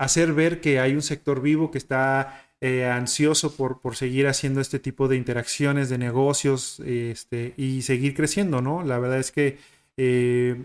hacer 0.03 0.33
ver 0.33 0.61
que 0.61 0.81
hay 0.81 0.95
un 0.95 1.03
sector 1.03 1.41
vivo 1.41 1.71
que 1.71 1.79
está 1.79 2.45
eh, 2.61 2.87
ansioso 2.87 3.57
por, 3.57 3.81
por, 3.81 3.95
seguir 3.95 4.27
haciendo 4.27 4.61
este 4.61 4.81
tipo 4.81 5.07
de 5.07 5.17
interacciones, 5.17 5.89
de 5.89 5.99
negocios 5.99 6.81
este, 6.81 7.55
y 7.57 7.83
seguir 7.83 8.15
creciendo, 8.15 8.61
¿no? 8.61 8.83
La 8.83 8.99
verdad 8.99 9.21
es 9.21 9.31
que 9.31 9.59
eh, 9.97 10.57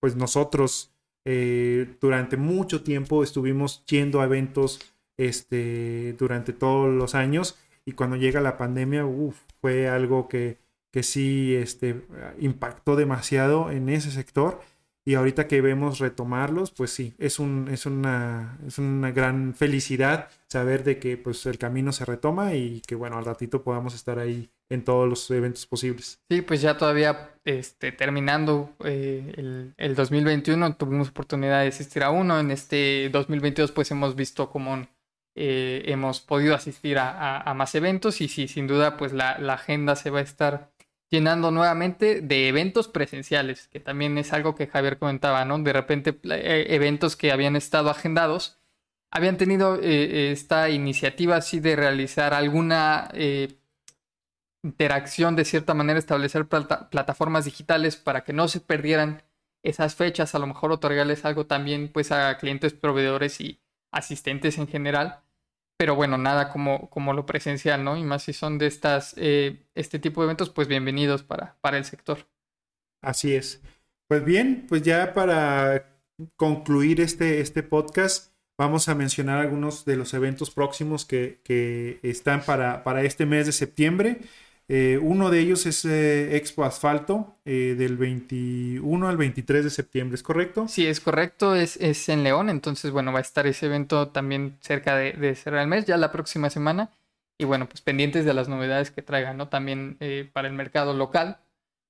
pues 0.00 0.16
nosotros 0.16 0.92
eh, 1.24 1.96
durante 2.00 2.36
mucho 2.36 2.82
tiempo 2.82 3.22
estuvimos 3.22 3.84
yendo 3.86 4.20
a 4.20 4.24
eventos 4.24 4.80
este, 5.16 6.14
durante 6.18 6.52
todos 6.52 6.92
los 6.92 7.14
años 7.14 7.58
y 7.86 7.92
cuando 7.92 8.16
llega 8.16 8.42
la 8.42 8.58
pandemia, 8.58 9.06
fue 9.62 9.88
algo 9.88 10.28
que, 10.28 10.58
que 10.90 11.02
sí 11.02 11.54
este, 11.54 12.02
impactó 12.38 12.96
demasiado 12.96 13.70
en 13.70 13.88
ese 13.88 14.10
sector 14.10 14.60
y 15.06 15.14
ahorita 15.14 15.46
que 15.46 15.60
vemos 15.60 15.98
retomarlos, 15.98 16.70
pues 16.70 16.90
sí, 16.90 17.14
es, 17.18 17.38
un, 17.38 17.68
es, 17.70 17.84
una, 17.84 18.58
es 18.66 18.78
una 18.78 19.12
gran 19.12 19.54
felicidad 19.54 20.30
saber 20.48 20.82
de 20.82 20.98
que 20.98 21.18
pues 21.18 21.44
el 21.46 21.58
camino 21.58 21.92
se 21.92 22.06
retoma 22.06 22.54
y 22.54 22.80
que 22.86 22.94
bueno, 22.94 23.18
al 23.18 23.24
ratito 23.24 23.62
podamos 23.62 23.94
estar 23.94 24.18
ahí 24.18 24.50
en 24.70 24.82
todos 24.82 25.08
los 25.08 25.30
eventos 25.30 25.66
posibles. 25.66 26.22
Sí, 26.30 26.40
pues 26.40 26.62
ya 26.62 26.78
todavía 26.78 27.34
este, 27.44 27.92
terminando 27.92 28.74
eh, 28.84 29.34
el, 29.36 29.74
el, 29.76 29.94
2021 29.94 30.76
tuvimos 30.76 31.10
oportunidad 31.10 31.60
de 31.60 31.68
asistir 31.68 32.02
a 32.02 32.10
uno, 32.10 32.40
en 32.40 32.50
este 32.50 33.10
2022 33.10 33.72
pues 33.72 33.90
hemos 33.90 34.16
visto 34.16 34.48
cómo 34.48 34.86
eh, 35.36 35.82
hemos 35.86 36.20
podido 36.20 36.54
asistir 36.54 36.96
a, 36.98 37.42
a, 37.42 37.52
más 37.54 37.74
eventos 37.74 38.20
y 38.22 38.28
sí, 38.28 38.48
sin 38.48 38.66
duda 38.66 38.96
pues 38.96 39.12
la, 39.12 39.38
la 39.38 39.54
agenda 39.54 39.96
se 39.96 40.08
va 40.08 40.20
a 40.20 40.22
estar 40.22 40.70
llenando 41.10 41.50
nuevamente 41.50 42.20
de 42.20 42.48
eventos 42.48 42.88
presenciales, 42.88 43.68
que 43.68 43.80
también 43.80 44.18
es 44.18 44.32
algo 44.32 44.54
que 44.54 44.66
Javier 44.66 44.98
comentaba, 44.98 45.44
¿no? 45.44 45.58
De 45.58 45.72
repente 45.72 46.18
eh, 46.24 46.66
eventos 46.70 47.16
que 47.16 47.32
habían 47.32 47.56
estado 47.56 47.90
agendados, 47.90 48.58
habían 49.10 49.36
tenido 49.36 49.78
eh, 49.80 50.32
esta 50.32 50.70
iniciativa 50.70 51.36
así 51.36 51.60
de 51.60 51.76
realizar 51.76 52.34
alguna 52.34 53.08
eh, 53.14 53.58
interacción, 54.62 55.36
de 55.36 55.44
cierta 55.44 55.74
manera, 55.74 55.98
establecer 55.98 56.46
plataformas 56.46 57.44
digitales 57.44 57.96
para 57.96 58.24
que 58.24 58.32
no 58.32 58.48
se 58.48 58.60
perdieran 58.60 59.22
esas 59.62 59.94
fechas, 59.94 60.34
a 60.34 60.38
lo 60.38 60.46
mejor 60.46 60.72
otorgarles 60.72 61.24
algo 61.24 61.46
también 61.46 61.90
pues 61.92 62.12
a 62.12 62.36
clientes, 62.38 62.74
proveedores 62.74 63.40
y 63.40 63.60
asistentes 63.92 64.58
en 64.58 64.68
general 64.68 65.23
pero 65.76 65.96
bueno, 65.96 66.18
nada 66.18 66.50
como, 66.50 66.88
como 66.90 67.12
lo 67.12 67.26
presencial, 67.26 67.84
¿no? 67.84 67.96
Y 67.96 68.04
más 68.04 68.22
si 68.22 68.32
son 68.32 68.58
de 68.58 68.66
estas, 68.66 69.14
eh, 69.16 69.66
este 69.74 69.98
tipo 69.98 70.20
de 70.20 70.26
eventos, 70.26 70.50
pues 70.50 70.68
bienvenidos 70.68 71.22
para, 71.22 71.56
para 71.60 71.78
el 71.78 71.84
sector. 71.84 72.26
Así 73.02 73.34
es. 73.34 73.60
Pues 74.08 74.24
bien, 74.24 74.66
pues 74.68 74.82
ya 74.82 75.14
para 75.14 75.98
concluir 76.36 77.00
este, 77.00 77.40
este 77.40 77.62
podcast, 77.62 78.32
vamos 78.56 78.88
a 78.88 78.94
mencionar 78.94 79.40
algunos 79.40 79.84
de 79.84 79.96
los 79.96 80.14
eventos 80.14 80.50
próximos 80.50 81.04
que, 81.04 81.40
que 81.42 81.98
están 82.02 82.42
para, 82.42 82.84
para 82.84 83.02
este 83.02 83.26
mes 83.26 83.46
de 83.46 83.52
septiembre. 83.52 84.20
Eh, 84.68 84.98
uno 85.00 85.30
de 85.30 85.40
ellos 85.40 85.66
es 85.66 85.84
eh, 85.84 86.36
Expo 86.36 86.64
Asfalto 86.64 87.36
eh, 87.44 87.74
del 87.76 87.98
21 87.98 89.08
al 89.08 89.16
23 89.16 89.64
de 89.64 89.70
septiembre, 89.70 90.14
¿es 90.14 90.22
correcto? 90.22 90.66
Sí, 90.68 90.86
es 90.86 91.00
correcto, 91.00 91.54
es, 91.54 91.76
es 91.76 92.08
en 92.08 92.24
León, 92.24 92.48
entonces 92.48 92.90
bueno, 92.90 93.12
va 93.12 93.18
a 93.18 93.22
estar 93.22 93.46
ese 93.46 93.66
evento 93.66 94.08
también 94.08 94.56
cerca 94.60 94.96
de, 94.96 95.12
de 95.12 95.34
cerrar 95.34 95.62
el 95.62 95.68
mes, 95.68 95.84
ya 95.84 95.98
la 95.98 96.12
próxima 96.12 96.48
semana. 96.48 96.90
Y 97.36 97.44
bueno, 97.44 97.68
pues 97.68 97.80
pendientes 97.80 98.24
de 98.24 98.32
las 98.32 98.48
novedades 98.48 98.90
que 98.90 99.02
traigan, 99.02 99.36
¿no? 99.36 99.48
También 99.48 99.98
para 100.32 100.46
el 100.46 100.54
mercado 100.54 100.94
local, 100.94 101.38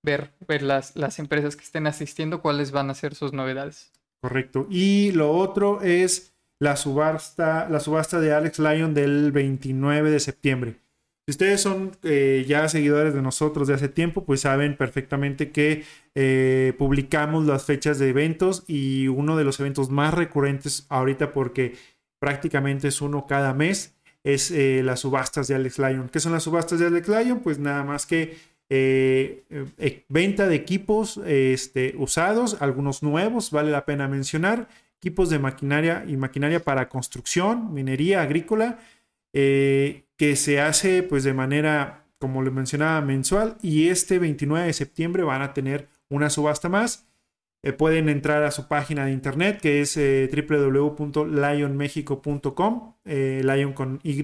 ver, 0.02 0.30
ver 0.48 0.62
las, 0.62 0.96
las 0.96 1.18
empresas 1.18 1.54
que 1.54 1.64
estén 1.64 1.86
asistiendo, 1.86 2.40
cuáles 2.40 2.70
van 2.70 2.88
a 2.88 2.94
ser 2.94 3.14
sus 3.14 3.34
novedades. 3.34 3.92
Correcto. 4.22 4.66
Y 4.70 5.12
lo 5.12 5.32
otro 5.32 5.82
es 5.82 6.34
la 6.58 6.76
subasta, 6.76 7.68
la 7.68 7.78
subasta 7.78 8.20
de 8.20 8.32
Alex 8.32 8.58
Lyon 8.58 8.94
del 8.94 9.32
29 9.32 10.10
de 10.10 10.20
septiembre. 10.20 10.76
Si 11.26 11.30
ustedes 11.30 11.62
son 11.62 11.92
eh, 12.02 12.44
ya 12.46 12.68
seguidores 12.68 13.14
de 13.14 13.22
nosotros 13.22 13.66
de 13.66 13.74
hace 13.74 13.88
tiempo, 13.88 14.26
pues 14.26 14.42
saben 14.42 14.76
perfectamente 14.76 15.52
que 15.52 15.84
eh, 16.14 16.74
publicamos 16.76 17.46
las 17.46 17.64
fechas 17.64 17.98
de 17.98 18.10
eventos 18.10 18.62
y 18.66 19.08
uno 19.08 19.34
de 19.38 19.44
los 19.44 19.58
eventos 19.58 19.88
más 19.88 20.12
recurrentes 20.12 20.84
ahorita 20.90 21.32
porque 21.32 21.76
prácticamente 22.18 22.88
es 22.88 23.00
uno 23.00 23.26
cada 23.26 23.54
mes 23.54 23.94
es 24.22 24.50
eh, 24.50 24.82
las 24.84 25.00
subastas 25.00 25.48
de 25.48 25.54
Alex 25.54 25.78
Lyon. 25.78 26.10
¿Qué 26.10 26.20
son 26.20 26.32
las 26.32 26.42
subastas 26.42 26.78
de 26.78 26.86
Alex 26.86 27.08
Lyon? 27.08 27.40
Pues 27.40 27.58
nada 27.58 27.84
más 27.84 28.04
que 28.04 28.36
venta 30.08 30.48
de 30.48 30.54
equipos 30.54 31.18
este, 31.24 31.94
usados, 31.96 32.60
algunos 32.60 33.02
nuevos, 33.02 33.50
vale 33.50 33.70
la 33.70 33.86
pena 33.86 34.08
mencionar, 34.08 34.68
equipos 34.98 35.30
de 35.30 35.38
maquinaria 35.38 36.04
y 36.06 36.16
maquinaria 36.16 36.60
para 36.60 36.88
construcción, 36.88 37.72
minería, 37.72 38.20
agrícola 38.20 38.78
que 40.16 40.36
se 40.36 40.60
hace 40.60 41.02
pues 41.02 41.24
de 41.24 41.34
manera, 41.34 42.06
como 42.18 42.42
le 42.42 42.50
mencionaba, 42.50 43.00
mensual 43.00 43.56
y 43.62 43.88
este 43.88 44.18
29 44.18 44.66
de 44.66 44.72
septiembre 44.72 45.22
van 45.22 45.42
a 45.42 45.54
tener 45.54 45.88
una 46.08 46.30
subasta 46.30 46.68
más. 46.68 47.06
Eh, 47.62 47.72
pueden 47.72 48.08
entrar 48.08 48.42
a 48.44 48.50
su 48.50 48.68
página 48.68 49.06
de 49.06 49.12
internet 49.12 49.60
que 49.60 49.80
es 49.80 49.96
eh, 49.96 50.28
www.lionmexico.com, 50.30 52.94
Lion 53.04 53.72
con 53.72 54.00
Y, 54.02 54.22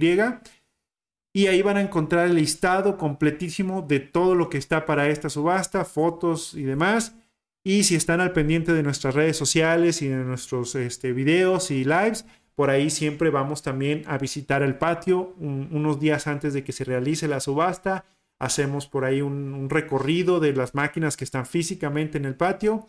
y 1.33 1.47
ahí 1.47 1.63
van 1.63 1.77
a 1.77 1.81
encontrar 1.81 2.27
el 2.27 2.35
listado 2.35 2.97
completísimo 2.97 3.83
de 3.83 4.01
todo 4.01 4.35
lo 4.35 4.49
que 4.49 4.59
está 4.59 4.85
para 4.85 5.09
esta 5.09 5.31
subasta, 5.31 5.85
fotos 5.85 6.55
y 6.55 6.65
demás. 6.65 7.15
Y 7.63 7.85
si 7.85 7.95
están 7.95 8.21
al 8.21 8.33
pendiente 8.33 8.73
de 8.73 8.83
nuestras 8.83 9.15
redes 9.15 9.37
sociales 9.37 10.03
y 10.03 10.09
de 10.09 10.17
nuestros 10.17 10.75
este, 10.75 11.13
videos 11.13 11.71
y 11.71 11.85
lives, 11.85 12.25
por 12.61 12.69
ahí 12.69 12.91
siempre 12.91 13.31
vamos 13.31 13.63
también 13.63 14.03
a 14.07 14.19
visitar 14.19 14.63
el 14.63 14.75
patio 14.75 15.35
unos 15.39 15.99
días 15.99 16.27
antes 16.27 16.53
de 16.53 16.63
que 16.63 16.73
se 16.73 16.85
realice 16.85 17.27
la 17.27 17.41
subasta. 17.41 18.05
Hacemos 18.39 18.87
por 18.87 19.07
ahí 19.07 19.23
un, 19.23 19.71
recorrido 19.71 20.41
de 20.41 20.53
las 20.53 20.75
máquinas 20.75 21.17
que 21.17 21.25
están 21.25 21.47
físicamente 21.47 22.19
en 22.19 22.27
el 22.27 22.35
patio. 22.35 22.87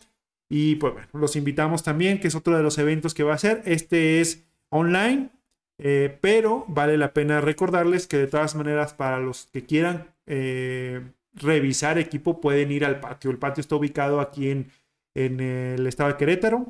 Y 0.49 0.75
pues 0.75 0.95
los 1.13 1.37
invitamos 1.37 1.83
también, 1.83 2.19
que 2.19 2.27
es 2.27 2.35
otro 2.35 2.57
de 2.57 2.63
los 2.63 2.77
eventos 2.79 3.13
que 3.13 3.23
va 3.23 3.35
a 3.35 3.37
ser. 3.37 3.61
Este 3.63 4.19
es 4.19 4.43
online, 4.67 5.29
eh, 5.77 6.17
pero 6.19 6.65
vale 6.67 6.97
la 6.97 7.13
pena 7.13 7.39
recordarles 7.39 8.07
que 8.07 8.17
de 8.17 8.27
todas 8.27 8.55
maneras 8.55 8.93
para 8.93 9.21
los 9.21 9.47
que 9.53 9.65
quieran 9.65 10.07
eh, 10.25 10.99
revisar 11.33 11.97
equipo 11.97 12.41
pueden 12.41 12.73
ir 12.73 12.83
al 12.83 12.99
patio. 12.99 13.31
El 13.31 13.37
patio 13.37 13.61
está 13.61 13.77
ubicado 13.77 14.19
aquí 14.19 14.49
en, 14.49 14.69
en 15.15 15.39
el 15.39 15.87
estado 15.87 16.09
de 16.09 16.17
Querétaro 16.17 16.67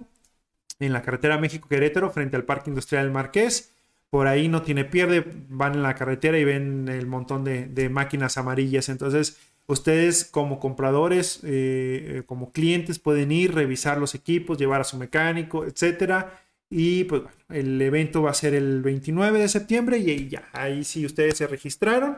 en 0.86 0.94
la 0.94 1.02
carretera 1.02 1.38
México-Querétaro 1.38 2.10
frente 2.10 2.36
al 2.36 2.44
Parque 2.44 2.70
Industrial 2.70 3.10
Marqués. 3.12 3.74
Por 4.10 4.28
ahí 4.28 4.48
no 4.50 4.62
tiene 4.62 4.84
pierde, 4.84 5.26
van 5.48 5.76
en 5.76 5.84
la 5.84 5.96
carretera 5.96 6.38
y 6.38 6.44
ven 6.44 6.90
el 6.90 7.08
montón 7.08 7.44
de, 7.44 7.90
máquinas 7.90 8.38
amarillas. 8.38 8.90
Entonces, 8.90 9.38
ustedes 9.68 10.26
como 10.26 10.60
compradores, 10.60 11.40
eh, 11.44 12.18
eh, 12.18 12.24
como 12.26 12.52
clientes, 12.52 13.00
pueden 13.00 13.32
ir, 13.32 13.54
revisar 13.54 14.00
los 14.00 14.14
equipos, 14.16 14.58
llevar 14.58 14.82
a 14.82 14.84
su 14.84 14.98
mecánico, 14.98 15.66
etcétera. 15.66 16.42
Y 16.70 17.06
pues 17.06 17.24
bueno, 17.24 17.38
el 17.50 17.82
evento 17.82 18.22
va 18.22 18.32
a 18.32 18.34
ser 18.34 18.54
el 18.54 18.82
29 18.82 19.40
de 19.40 19.48
septiembre 19.50 19.98
y 19.98 20.30
ya, 20.30 20.50
ahí 20.54 20.84
si 20.84 21.06
ustedes 21.06 21.38
se 21.38 21.48
registraron, 21.48 22.18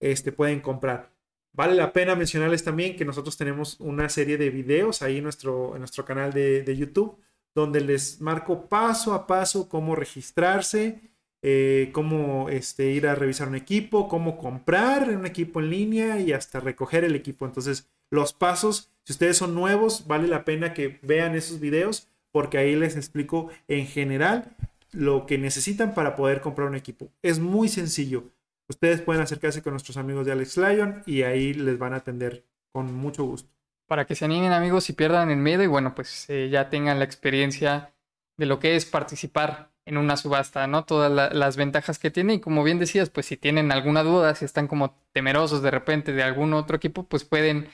este, 0.00 0.32
pueden 0.32 0.60
comprar. 0.60 1.10
Vale 1.52 1.74
la 1.74 1.92
pena 1.92 2.14
mencionarles 2.14 2.64
también 2.64 2.96
que 2.96 3.04
nosotros 3.04 3.36
tenemos 3.36 3.78
una 3.80 4.08
serie 4.08 4.38
de 4.38 4.50
videos 4.50 5.02
ahí 5.02 5.18
en 5.18 5.24
nuestro, 5.24 5.74
en 5.74 5.80
nuestro 5.80 6.04
canal 6.04 6.32
de, 6.32 6.62
de 6.62 6.76
YouTube 6.76 7.18
donde 7.54 7.80
les 7.80 8.20
marco 8.20 8.68
paso 8.68 9.14
a 9.14 9.26
paso 9.26 9.68
cómo 9.68 9.96
registrarse, 9.96 11.00
eh, 11.42 11.90
cómo 11.92 12.48
este, 12.48 12.90
ir 12.90 13.06
a 13.06 13.14
revisar 13.14 13.48
un 13.48 13.54
equipo, 13.54 14.08
cómo 14.08 14.38
comprar 14.38 15.10
un 15.10 15.26
equipo 15.26 15.60
en 15.60 15.70
línea 15.70 16.20
y 16.20 16.32
hasta 16.32 16.60
recoger 16.60 17.04
el 17.04 17.14
equipo. 17.14 17.46
Entonces, 17.46 17.88
los 18.10 18.32
pasos, 18.32 18.90
si 19.04 19.12
ustedes 19.12 19.36
son 19.36 19.54
nuevos, 19.54 20.06
vale 20.06 20.28
la 20.28 20.44
pena 20.44 20.74
que 20.74 20.98
vean 21.02 21.34
esos 21.34 21.60
videos 21.60 22.08
porque 22.32 22.58
ahí 22.58 22.76
les 22.76 22.96
explico 22.96 23.48
en 23.68 23.86
general 23.86 24.56
lo 24.92 25.26
que 25.26 25.38
necesitan 25.38 25.94
para 25.94 26.16
poder 26.16 26.40
comprar 26.40 26.68
un 26.68 26.74
equipo. 26.74 27.08
Es 27.22 27.38
muy 27.38 27.68
sencillo. 27.68 28.24
Ustedes 28.68 29.00
pueden 29.00 29.22
acercarse 29.22 29.62
con 29.62 29.72
nuestros 29.72 29.96
amigos 29.96 30.26
de 30.26 30.32
Alex 30.32 30.56
Lyon 30.56 31.02
y 31.06 31.22
ahí 31.22 31.54
les 31.54 31.78
van 31.78 31.94
a 31.94 31.96
atender 31.96 32.44
con 32.72 32.92
mucho 32.94 33.24
gusto 33.24 33.57
para 33.88 34.06
que 34.06 34.14
se 34.14 34.26
animen 34.26 34.52
amigos 34.52 34.88
y 34.90 34.92
pierdan 34.92 35.30
el 35.30 35.38
miedo 35.38 35.62
y 35.64 35.66
bueno, 35.66 35.94
pues 35.94 36.26
eh, 36.28 36.48
ya 36.50 36.70
tengan 36.70 36.98
la 36.98 37.04
experiencia 37.04 37.92
de 38.36 38.46
lo 38.46 38.60
que 38.60 38.76
es 38.76 38.84
participar 38.84 39.70
en 39.86 39.96
una 39.96 40.16
subasta, 40.18 40.66
¿no? 40.66 40.84
Todas 40.84 41.34
las 41.34 41.56
ventajas 41.56 41.98
que 41.98 42.10
tiene 42.10 42.34
y 42.34 42.40
como 42.40 42.62
bien 42.62 42.78
decías, 42.78 43.08
pues 43.08 43.26
si 43.26 43.38
tienen 43.38 43.72
alguna 43.72 44.02
duda, 44.02 44.34
si 44.34 44.44
están 44.44 44.68
como 44.68 44.94
temerosos 45.12 45.62
de 45.62 45.70
repente 45.70 46.12
de 46.12 46.22
algún 46.22 46.52
otro 46.52 46.76
equipo, 46.76 47.04
pues 47.04 47.24
pueden 47.24 47.68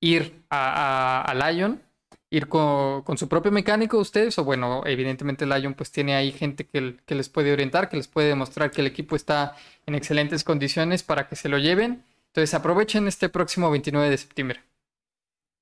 ir 0.00 0.44
a, 0.50 1.22
a, 1.22 1.34
Lion, 1.34 1.80
ir 2.28 2.48
con, 2.48 3.04
su 3.16 3.28
propio 3.28 3.52
mecánico 3.52 3.98
ustedes 3.98 4.36
o 4.38 4.44
bueno, 4.44 4.82
evidentemente 4.84 5.46
Lion 5.46 5.74
pues 5.74 5.92
tiene 5.92 6.16
ahí 6.16 6.32
gente 6.32 6.66
que, 6.66 6.96
que 7.06 7.14
les 7.14 7.28
puede 7.28 7.52
orientar, 7.52 7.88
que 7.88 7.96
les 7.96 8.08
puede 8.08 8.28
demostrar 8.28 8.72
que 8.72 8.80
el 8.80 8.88
equipo 8.88 9.14
está 9.14 9.54
en 9.86 9.94
excelentes 9.94 10.42
condiciones 10.42 11.04
para 11.04 11.28
que 11.28 11.36
se 11.36 11.48
lo 11.48 11.58
lleven. 11.58 12.04
Entonces 12.28 12.54
aprovechen 12.54 13.06
este 13.06 13.28
próximo 13.28 13.70
29 13.70 14.10
de 14.10 14.18
septiembre. 14.18 14.69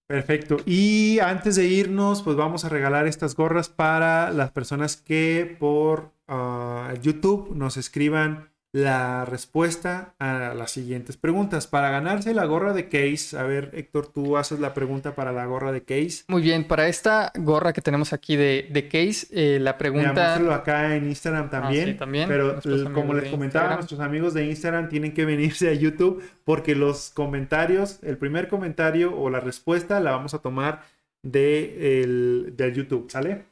Perfecto. 0.08 0.56
Y 0.64 1.18
antes 1.18 1.56
de 1.56 1.66
irnos, 1.66 2.22
pues 2.22 2.34
vamos 2.34 2.64
a 2.64 2.70
regalar 2.70 3.06
estas 3.06 3.36
gorras 3.36 3.68
para 3.68 4.30
las 4.30 4.50
personas 4.50 4.96
que 4.96 5.54
por 5.60 6.12
ah, 6.26 6.94
YouTube 7.02 7.54
nos 7.54 7.76
escriban 7.76 8.48
la 8.70 9.24
respuesta 9.24 10.14
a 10.18 10.52
las 10.54 10.70
siguientes 10.72 11.16
preguntas. 11.16 11.66
Para 11.66 11.90
ganarse 11.90 12.34
la 12.34 12.44
gorra 12.44 12.74
de 12.74 12.88
Case, 12.88 13.36
a 13.38 13.42
ver, 13.44 13.70
Héctor, 13.72 14.12
tú 14.12 14.36
haces 14.36 14.60
la 14.60 14.74
pregunta 14.74 15.14
para 15.14 15.32
la 15.32 15.46
gorra 15.46 15.72
de 15.72 15.82
Case. 15.84 16.24
Muy 16.28 16.42
bien, 16.42 16.64
para 16.64 16.86
esta 16.86 17.32
gorra 17.36 17.72
que 17.72 17.80
tenemos 17.80 18.12
aquí 18.12 18.36
de, 18.36 18.68
de 18.70 18.88
Case, 18.88 19.26
eh, 19.30 19.58
la 19.58 19.78
pregunta... 19.78 20.34
Acá 20.54 20.94
en 20.96 21.06
Instagram 21.08 21.46
Ah, 21.46 21.50
también. 21.50 21.86
sí, 21.86 21.94
también. 21.94 22.28
Pero 22.28 22.60
como 22.92 23.14
les 23.14 23.24
de 23.24 23.30
comentaba, 23.30 23.64
Instagram. 23.64 23.74
nuestros 23.78 24.00
amigos 24.00 24.34
de 24.34 24.44
Instagram 24.46 24.88
tienen 24.90 25.14
que 25.14 25.24
venirse 25.24 25.70
a 25.70 25.72
YouTube 25.74 26.22
porque 26.44 26.74
los 26.74 27.10
comentarios, 27.10 28.00
el 28.02 28.18
primer 28.18 28.48
comentario 28.48 29.16
o 29.16 29.30
la 29.30 29.40
respuesta 29.40 29.98
la 30.00 30.10
vamos 30.10 30.34
a 30.34 30.40
tomar 30.40 30.82
de 31.22 32.02
el, 32.02 32.52
del 32.56 32.74
YouTube, 32.74 33.10
¿sale? 33.10 33.46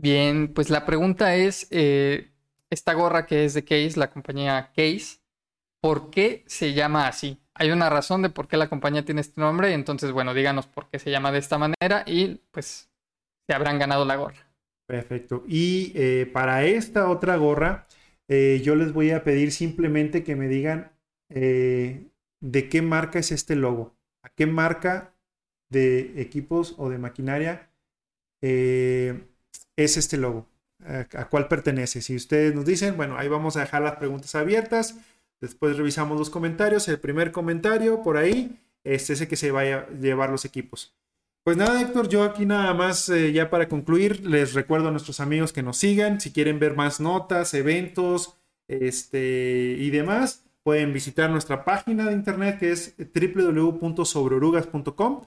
Bien, 0.00 0.48
pues 0.54 0.70
la 0.70 0.86
pregunta 0.86 1.36
es, 1.36 1.66
eh, 1.70 2.30
esta 2.74 2.92
gorra 2.92 3.24
que 3.24 3.44
es 3.44 3.54
de 3.54 3.64
Case, 3.64 3.92
la 3.96 4.10
compañía 4.10 4.70
Case, 4.76 5.20
¿por 5.80 6.10
qué 6.10 6.44
se 6.46 6.74
llama 6.74 7.08
así? 7.08 7.40
Hay 7.54 7.70
una 7.70 7.88
razón 7.88 8.20
de 8.22 8.30
por 8.30 8.48
qué 8.48 8.56
la 8.56 8.68
compañía 8.68 9.04
tiene 9.04 9.20
este 9.20 9.40
nombre, 9.40 9.72
entonces, 9.72 10.10
bueno, 10.12 10.34
díganos 10.34 10.66
por 10.66 10.90
qué 10.90 10.98
se 10.98 11.10
llama 11.10 11.32
de 11.32 11.38
esta 11.38 11.56
manera 11.56 12.02
y 12.06 12.40
pues 12.50 12.90
se 13.46 13.54
habrán 13.54 13.78
ganado 13.78 14.04
la 14.04 14.16
gorra. 14.16 14.46
Perfecto. 14.86 15.44
Y 15.46 15.92
eh, 15.94 16.26
para 16.26 16.64
esta 16.64 17.08
otra 17.08 17.36
gorra, 17.36 17.86
eh, 18.28 18.60
yo 18.62 18.74
les 18.74 18.92
voy 18.92 19.12
a 19.12 19.24
pedir 19.24 19.52
simplemente 19.52 20.24
que 20.24 20.36
me 20.36 20.48
digan 20.48 20.92
eh, 21.30 22.08
de 22.40 22.68
qué 22.68 22.82
marca 22.82 23.18
es 23.18 23.32
este 23.32 23.56
logo. 23.56 23.94
¿A 24.22 24.30
qué 24.30 24.46
marca 24.46 25.14
de 25.70 26.20
equipos 26.20 26.74
o 26.76 26.90
de 26.90 26.98
maquinaria 26.98 27.70
es 28.40 29.96
este 29.96 30.18
logo? 30.18 30.46
¿A, 30.84 31.24
cuál 31.26 31.48
pertenece? 31.48 32.02
Si 32.02 32.14
ustedes 32.14 32.54
nos 32.54 32.64
dicen, 32.64 32.96
bueno, 32.96 33.16
ahí 33.16 33.28
vamos 33.28 33.56
a 33.56 33.60
dejar 33.60 33.82
las 33.82 33.96
preguntas 33.96 34.34
abiertas. 34.34 34.96
Después 35.40 35.76
revisamos 35.76 36.18
los 36.18 36.30
comentarios. 36.30 36.88
El 36.88 37.00
primer 37.00 37.32
comentario 37.32 38.02
por 38.02 38.16
ahí 38.16 38.58
es 38.84 39.10
ese 39.10 39.28
que 39.28 39.36
se 39.36 39.50
vaya 39.50 39.86
a 39.88 39.90
llevar 39.90 40.30
los 40.30 40.44
equipos. 40.44 40.94
Pues 41.42 41.56
nada, 41.56 41.80
Héctor, 41.80 42.08
yo 42.08 42.22
aquí 42.22 42.46
nada 42.46 42.72
más 42.72 43.08
eh, 43.10 43.32
ya 43.32 43.50
para 43.50 43.68
concluir, 43.68 44.26
les 44.26 44.54
recuerdo 44.54 44.88
a 44.88 44.90
nuestros 44.90 45.20
amigos 45.20 45.52
que 45.52 45.62
nos 45.62 45.76
sigan, 45.76 46.18
si 46.18 46.32
quieren 46.32 46.58
ver 46.58 46.74
más 46.74 47.00
notas, 47.00 47.52
eventos, 47.52 48.38
este 48.66 49.76
y 49.78 49.90
demás, 49.90 50.42
pueden 50.62 50.94
visitar 50.94 51.28
nuestra 51.28 51.66
página 51.66 52.06
de 52.06 52.14
internet 52.14 52.58
que 52.58 52.72
es 52.72 52.94
www.sobreorugas.com 52.96 55.24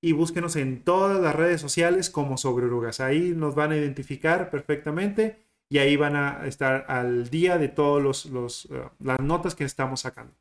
y 0.00 0.12
búsquenos 0.12 0.56
en 0.56 0.82
todas 0.82 1.20
las 1.20 1.34
redes 1.34 1.60
sociales 1.60 2.10
como 2.10 2.38
Sobre 2.38 2.66
Orugas. 2.66 3.00
Ahí 3.00 3.32
nos 3.36 3.54
van 3.54 3.72
a 3.72 3.76
identificar 3.76 4.50
perfectamente 4.50 5.40
y 5.68 5.78
ahí 5.78 5.96
van 5.96 6.16
a 6.16 6.46
estar 6.46 6.86
al 6.88 7.30
día 7.30 7.58
de 7.58 7.68
todas 7.68 8.02
los, 8.02 8.26
los, 8.26 8.66
eh, 8.66 8.82
las 8.98 9.20
notas 9.20 9.54
que 9.54 9.64
estamos 9.64 10.00
sacando. 10.00 10.32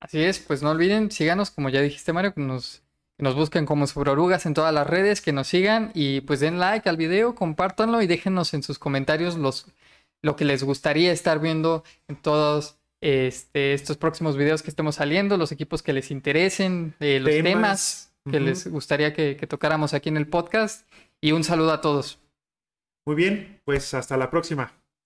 Así 0.00 0.22
es, 0.22 0.38
pues 0.38 0.62
no 0.62 0.70
olviden, 0.70 1.10
síganos, 1.10 1.50
como 1.50 1.68
ya 1.70 1.80
dijiste 1.80 2.12
Mario, 2.12 2.34
que 2.34 2.40
nos, 2.40 2.82
que 3.16 3.22
nos 3.22 3.34
busquen 3.34 3.66
como 3.66 3.86
sobre 3.86 4.10
orugas 4.10 4.46
en 4.46 4.54
todas 4.54 4.72
las 4.72 4.86
redes, 4.86 5.20
que 5.20 5.32
nos 5.32 5.48
sigan 5.48 5.90
y 5.94 6.20
pues 6.22 6.40
den 6.40 6.58
like 6.58 6.88
al 6.88 6.96
video, 6.96 7.34
compártanlo 7.34 8.02
y 8.02 8.06
déjenos 8.06 8.54
en 8.54 8.62
sus 8.62 8.78
comentarios 8.78 9.36
los, 9.36 9.66
lo 10.22 10.36
que 10.36 10.44
les 10.44 10.62
gustaría 10.62 11.12
estar 11.12 11.40
viendo 11.40 11.84
en 12.08 12.16
todos 12.16 12.76
este, 13.00 13.74
estos 13.74 13.96
próximos 13.96 14.36
videos 14.36 14.62
que 14.62 14.70
estemos 14.70 14.96
saliendo, 14.96 15.36
los 15.36 15.52
equipos 15.52 15.82
que 15.82 15.92
les 15.92 16.10
interesen, 16.10 16.94
eh, 17.00 17.20
los 17.20 17.30
Temas. 17.30 17.52
temas, 17.52 18.13
que 18.30 18.40
les 18.40 18.66
gustaría 18.66 19.12
que, 19.12 19.36
que 19.36 19.46
tocáramos 19.46 19.94
aquí 19.94 20.08
en 20.08 20.16
el 20.16 20.28
podcast 20.28 20.88
y 21.20 21.32
un 21.32 21.44
saludo 21.44 21.72
a 21.72 21.80
todos. 21.80 22.20
Muy 23.06 23.16
bien, 23.16 23.60
pues 23.64 23.92
hasta 23.94 24.16
la 24.16 24.30
próxima. 24.30 24.83